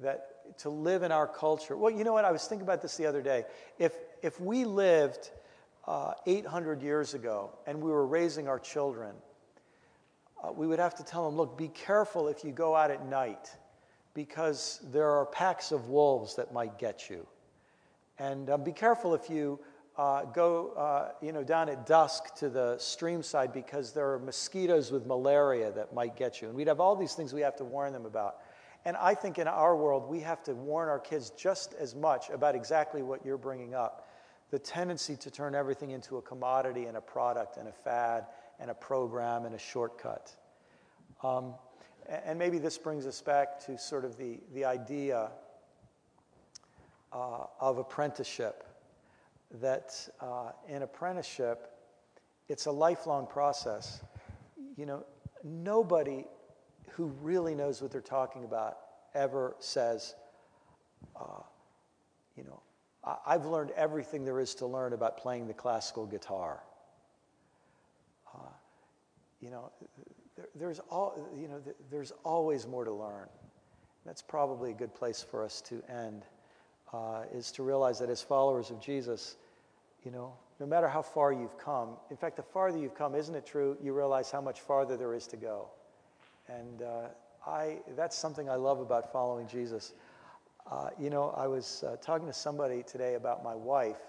that 0.00 0.31
to 0.58 0.70
live 0.70 1.02
in 1.02 1.12
our 1.12 1.26
culture. 1.26 1.76
Well, 1.76 1.90
you 1.90 2.04
know 2.04 2.12
what? 2.12 2.24
I 2.24 2.32
was 2.32 2.46
thinking 2.46 2.64
about 2.64 2.82
this 2.82 2.96
the 2.96 3.06
other 3.06 3.22
day. 3.22 3.44
If, 3.78 3.92
if 4.22 4.40
we 4.40 4.64
lived 4.64 5.30
uh, 5.86 6.14
800 6.26 6.82
years 6.82 7.14
ago 7.14 7.50
and 7.66 7.80
we 7.80 7.90
were 7.90 8.06
raising 8.06 8.48
our 8.48 8.58
children, 8.58 9.14
uh, 10.42 10.52
we 10.52 10.66
would 10.66 10.78
have 10.78 10.94
to 10.96 11.04
tell 11.04 11.24
them, 11.24 11.36
look, 11.36 11.56
be 11.56 11.68
careful 11.68 12.28
if 12.28 12.44
you 12.44 12.50
go 12.50 12.74
out 12.74 12.90
at 12.90 13.06
night 13.06 13.50
because 14.14 14.80
there 14.92 15.10
are 15.10 15.26
packs 15.26 15.72
of 15.72 15.88
wolves 15.88 16.36
that 16.36 16.52
might 16.52 16.78
get 16.78 17.08
you. 17.08 17.26
And 18.18 18.50
um, 18.50 18.62
be 18.62 18.72
careful 18.72 19.14
if 19.14 19.30
you 19.30 19.58
uh, 19.96 20.24
go, 20.24 20.72
uh, 20.76 21.12
you 21.20 21.32
know, 21.32 21.44
down 21.44 21.68
at 21.68 21.86
dusk 21.86 22.34
to 22.36 22.48
the 22.48 22.78
stream 22.78 23.22
side 23.22 23.52
because 23.52 23.92
there 23.92 24.12
are 24.12 24.18
mosquitoes 24.18 24.90
with 24.90 25.06
malaria 25.06 25.70
that 25.72 25.94
might 25.94 26.16
get 26.16 26.40
you. 26.40 26.48
And 26.48 26.56
we'd 26.56 26.68
have 26.68 26.80
all 26.80 26.96
these 26.96 27.14
things 27.14 27.32
we 27.32 27.40
have 27.42 27.56
to 27.56 27.64
warn 27.64 27.92
them 27.92 28.06
about. 28.06 28.36
And 28.84 28.96
I 28.96 29.14
think 29.14 29.38
in 29.38 29.46
our 29.46 29.76
world, 29.76 30.08
we 30.08 30.20
have 30.20 30.42
to 30.44 30.54
warn 30.54 30.88
our 30.88 30.98
kids 30.98 31.30
just 31.30 31.74
as 31.74 31.94
much 31.94 32.30
about 32.30 32.54
exactly 32.54 33.02
what 33.02 33.24
you're 33.24 33.38
bringing 33.38 33.74
up 33.74 34.08
the 34.50 34.58
tendency 34.58 35.16
to 35.16 35.30
turn 35.30 35.54
everything 35.54 35.92
into 35.92 36.18
a 36.18 36.22
commodity 36.22 36.84
and 36.84 36.96
a 36.96 37.00
product 37.00 37.56
and 37.56 37.68
a 37.68 37.72
fad 37.72 38.26
and 38.60 38.70
a 38.70 38.74
program 38.74 39.46
and 39.46 39.54
a 39.54 39.58
shortcut. 39.58 40.34
Um, 41.22 41.54
and 42.08 42.38
maybe 42.38 42.58
this 42.58 42.76
brings 42.76 43.06
us 43.06 43.22
back 43.22 43.64
to 43.66 43.78
sort 43.78 44.04
of 44.04 44.18
the, 44.18 44.40
the 44.52 44.64
idea 44.64 45.30
uh, 47.12 47.46
of 47.60 47.78
apprenticeship. 47.78 48.64
That 49.60 49.94
uh, 50.20 50.52
in 50.68 50.82
apprenticeship, 50.82 51.70
it's 52.48 52.66
a 52.66 52.72
lifelong 52.72 53.26
process. 53.26 54.02
You 54.76 54.86
know, 54.86 55.04
nobody 55.44 56.24
who 56.92 57.06
really 57.22 57.54
knows 57.54 57.80
what 57.80 57.90
they're 57.90 58.00
talking 58.00 58.44
about 58.44 58.76
ever 59.14 59.56
says, 59.58 60.14
uh, 61.16 61.42
you 62.36 62.44
know, 62.44 62.60
I've 63.26 63.46
learned 63.46 63.72
everything 63.72 64.24
there 64.24 64.38
is 64.38 64.54
to 64.56 64.66
learn 64.66 64.92
about 64.92 65.16
playing 65.16 65.48
the 65.48 65.54
classical 65.54 66.06
guitar. 66.06 66.62
Uh, 68.32 68.52
you 69.40 69.50
know, 69.50 69.70
there, 70.36 70.48
there's, 70.54 70.78
all, 70.90 71.28
you 71.36 71.48
know, 71.48 71.60
there's 71.90 72.12
always 72.24 72.66
more 72.66 72.84
to 72.84 72.92
learn. 72.92 73.28
That's 74.06 74.22
probably 74.22 74.70
a 74.70 74.74
good 74.74 74.94
place 74.94 75.24
for 75.28 75.42
us 75.42 75.60
to 75.62 75.82
end, 75.88 76.22
uh, 76.92 77.22
is 77.34 77.50
to 77.52 77.62
realize 77.62 77.98
that 77.98 78.10
as 78.10 78.22
followers 78.22 78.70
of 78.70 78.80
Jesus, 78.80 79.36
you 80.04 80.10
know, 80.10 80.34
no 80.60 80.66
matter 80.66 80.88
how 80.88 81.02
far 81.02 81.32
you've 81.32 81.58
come, 81.58 81.96
in 82.10 82.16
fact, 82.16 82.36
the 82.36 82.42
farther 82.42 82.78
you've 82.78 82.94
come, 82.94 83.16
isn't 83.16 83.34
it 83.34 83.46
true? 83.46 83.76
You 83.82 83.94
realize 83.94 84.30
how 84.30 84.40
much 84.40 84.60
farther 84.60 84.96
there 84.96 85.14
is 85.14 85.26
to 85.28 85.36
go. 85.36 85.68
And 86.58 86.82
uh, 86.82 87.08
I, 87.46 87.78
that's 87.96 88.16
something 88.16 88.50
I 88.50 88.56
love 88.56 88.80
about 88.80 89.12
following 89.12 89.46
Jesus. 89.46 89.94
Uh, 90.70 90.90
you 90.98 91.08
know, 91.08 91.34
I 91.36 91.46
was 91.46 91.84
uh, 91.86 91.96
talking 91.96 92.26
to 92.26 92.32
somebody 92.32 92.82
today 92.82 93.14
about 93.14 93.42
my 93.42 93.54
wife. 93.54 94.00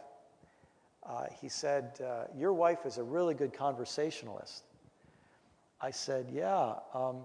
Uh, 1.07 1.25
he 1.41 1.49
said, 1.49 1.99
uh, 2.05 2.25
Your 2.37 2.53
wife 2.53 2.85
is 2.85 2.97
a 2.97 3.03
really 3.03 3.33
good 3.33 3.53
conversationalist. 3.53 4.63
I 5.81 5.91
said, 5.91 6.27
Yeah. 6.31 6.75
Um, 6.93 7.21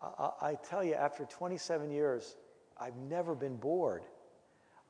I, 0.00 0.30
I, 0.40 0.58
tell 0.68 0.82
you, 0.82 0.94
after 0.94 1.24
27 1.24 1.90
years, 1.90 2.36
I've 2.80 2.96
never 2.96 3.34
been 3.34 3.56
bored. 3.56 4.02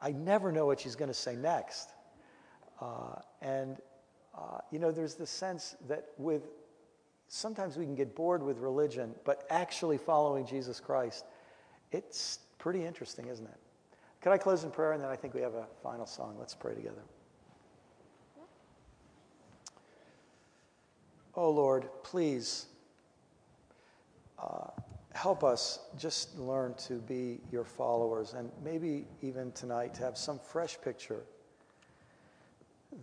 I 0.01 0.12
never 0.12 0.51
know 0.51 0.66
what 0.66 0.81
she's 0.81 0.96
going 0.96 1.11
to 1.11 1.14
say 1.14 1.37
next. 1.37 1.90
Uh, 2.81 3.16
and, 3.42 3.77
uh, 4.37 4.59
you 4.70 4.79
know, 4.79 4.90
there's 4.90 5.14
the 5.14 5.27
sense 5.27 5.77
that 5.88 6.07
with 6.16 6.42
sometimes 7.32 7.78
we 7.78 7.86
can 7.86 7.94
get 7.94 8.14
bored 8.14 8.42
with 8.42 8.58
religion, 8.58 9.14
but 9.24 9.46
actually 9.48 9.96
following 9.96 10.44
Jesus 10.44 10.78
Christ, 10.78 11.24
it's 11.90 12.40
pretty 12.58 12.84
interesting, 12.84 13.26
isn't 13.28 13.46
it? 13.46 13.58
Could 14.20 14.32
I 14.32 14.38
close 14.38 14.64
in 14.64 14.70
prayer 14.70 14.92
and 14.92 15.02
then 15.02 15.08
I 15.08 15.16
think 15.16 15.32
we 15.32 15.40
have 15.40 15.54
a 15.54 15.64
final 15.82 16.04
song? 16.04 16.36
Let's 16.38 16.54
pray 16.54 16.74
together. 16.74 17.00
Oh 21.34 21.50
Lord, 21.50 21.88
please 22.02 22.66
uh, 24.38 24.68
help 25.14 25.42
us 25.42 25.78
just 25.96 26.38
learn 26.38 26.74
to 26.86 26.98
be 26.98 27.40
your 27.50 27.64
followers 27.64 28.34
and 28.34 28.50
maybe 28.62 29.06
even 29.22 29.52
tonight 29.52 29.94
to 29.94 30.02
have 30.02 30.18
some 30.18 30.38
fresh 30.38 30.78
picture 30.82 31.22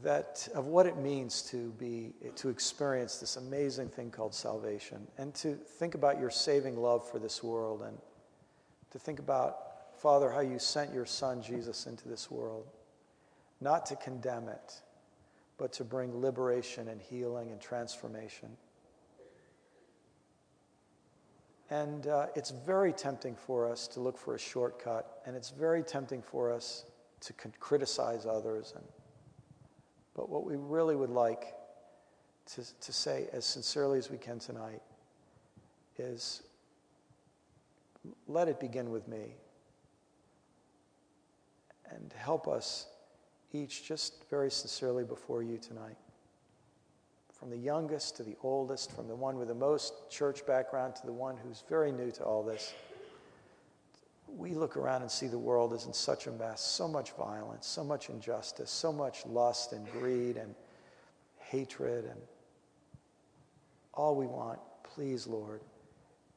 that 0.03 0.47
of 0.53 0.67
what 0.67 0.85
it 0.85 0.97
means 0.97 1.41
to 1.41 1.71
be 1.71 2.13
to 2.35 2.49
experience 2.49 3.17
this 3.17 3.37
amazing 3.37 3.89
thing 3.89 4.11
called 4.11 4.33
salvation 4.33 5.07
and 5.17 5.33
to 5.33 5.55
think 5.55 5.95
about 5.95 6.19
your 6.19 6.29
saving 6.29 6.77
love 6.77 7.09
for 7.09 7.17
this 7.17 7.43
world 7.43 7.81
and 7.81 7.97
to 8.91 8.99
think 8.99 9.19
about 9.19 9.57
father 9.97 10.29
how 10.29 10.41
you 10.41 10.59
sent 10.59 10.93
your 10.93 11.05
son 11.05 11.41
Jesus 11.41 11.87
into 11.87 12.07
this 12.07 12.29
world 12.29 12.67
not 13.59 13.85
to 13.87 13.95
condemn 13.95 14.47
it 14.47 14.81
but 15.59 15.73
to 15.73 15.83
bring 15.83 16.19
liberation 16.19 16.87
and 16.87 16.99
healing 16.99 17.51
and 17.51 17.61
transformation. 17.61 18.49
And 21.69 22.07
uh, 22.07 22.27
it's 22.35 22.49
very 22.49 22.93
tempting 22.93 23.35
for 23.35 23.69
us 23.69 23.87
to 23.89 23.99
look 23.99 24.17
for 24.17 24.33
a 24.33 24.39
shortcut 24.39 25.21
and 25.27 25.35
it's 25.35 25.51
very 25.51 25.83
tempting 25.83 26.23
for 26.23 26.51
us 26.51 26.85
to 27.19 27.33
criticize 27.59 28.25
others 28.25 28.73
and 28.75 28.85
but 30.19 30.29
what 30.29 30.43
we 30.43 30.57
really 30.57 30.97
would 30.97 31.09
like 31.09 31.53
to, 32.53 32.61
to 32.81 32.91
say 32.91 33.29
as 33.31 33.45
sincerely 33.45 33.97
as 33.97 34.11
we 34.11 34.17
can 34.17 34.37
tonight 34.37 34.81
is 35.97 36.43
let 38.27 38.49
it 38.49 38.59
begin 38.59 38.89
with 38.89 39.07
me. 39.07 39.35
And 41.89 42.13
help 42.17 42.49
us 42.49 42.87
each 43.53 43.85
just 43.85 44.29
very 44.29 44.51
sincerely 44.51 45.05
before 45.05 45.41
you 45.41 45.57
tonight. 45.57 45.95
From 47.31 47.49
the 47.49 47.57
youngest 47.57 48.17
to 48.17 48.23
the 48.23 48.35
oldest, 48.43 48.93
from 48.93 49.07
the 49.07 49.15
one 49.15 49.37
with 49.37 49.47
the 49.47 49.55
most 49.55 49.93
church 50.09 50.45
background 50.45 50.97
to 50.97 51.05
the 51.05 51.13
one 51.13 51.37
who's 51.37 51.63
very 51.69 51.93
new 51.93 52.11
to 52.11 52.23
all 52.25 52.43
this 52.43 52.73
we 54.37 54.53
look 54.53 54.77
around 54.77 55.01
and 55.01 55.11
see 55.11 55.27
the 55.27 55.37
world 55.37 55.73
is 55.73 55.85
in 55.85 55.93
such 55.93 56.27
a 56.27 56.31
mess, 56.31 56.61
so 56.61 56.87
much 56.87 57.11
violence, 57.11 57.67
so 57.67 57.83
much 57.83 58.09
injustice, 58.09 58.69
so 58.69 58.91
much 58.91 59.25
lust 59.25 59.73
and 59.73 59.89
greed 59.91 60.37
and 60.37 60.55
hatred. 61.39 62.05
And 62.05 62.19
all 63.93 64.15
we 64.15 64.27
want, 64.27 64.59
please, 64.83 65.27
Lord, 65.27 65.61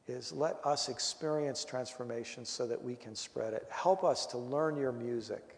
is 0.07 0.31
let 0.31 0.57
us 0.65 0.89
experience 0.89 1.63
transformation 1.63 2.45
so 2.45 2.67
that 2.67 2.81
we 2.81 2.95
can 2.95 3.15
spread 3.15 3.53
it. 3.53 3.65
Help 3.69 4.03
us 4.03 4.25
to 4.27 4.37
learn 4.37 4.75
your 4.75 4.91
music 4.91 5.55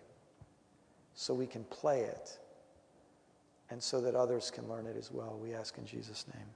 so 1.15 1.33
we 1.33 1.47
can 1.47 1.63
play 1.65 2.01
it 2.01 2.37
and 3.69 3.81
so 3.81 4.01
that 4.01 4.13
others 4.13 4.51
can 4.51 4.67
learn 4.69 4.85
it 4.85 4.95
as 4.97 5.11
well. 5.11 5.39
We 5.41 5.53
ask 5.53 5.77
in 5.77 5.85
Jesus' 5.85 6.25
name. 6.33 6.47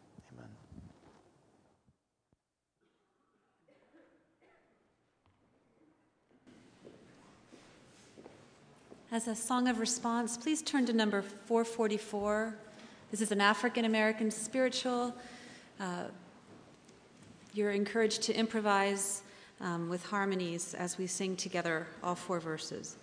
As 9.11 9.27
a 9.27 9.35
song 9.35 9.67
of 9.67 9.79
response, 9.79 10.37
please 10.37 10.61
turn 10.61 10.85
to 10.85 10.93
number 10.93 11.23
444. 11.23 12.53
This 13.09 13.21
is 13.21 13.31
an 13.31 13.41
African 13.41 13.85
American 13.85 14.29
spiritual. 14.29 15.15
Uh, 15.79 16.03
you're 17.51 17.71
encouraged 17.71 18.21
to 18.23 18.35
improvise 18.35 19.23
um, 19.61 19.89
with 19.89 20.05
harmonies 20.05 20.75
as 20.75 20.99
we 20.99 21.07
sing 21.07 21.35
together 21.35 21.87
all 22.03 22.13
four 22.13 22.39
verses. 22.39 22.97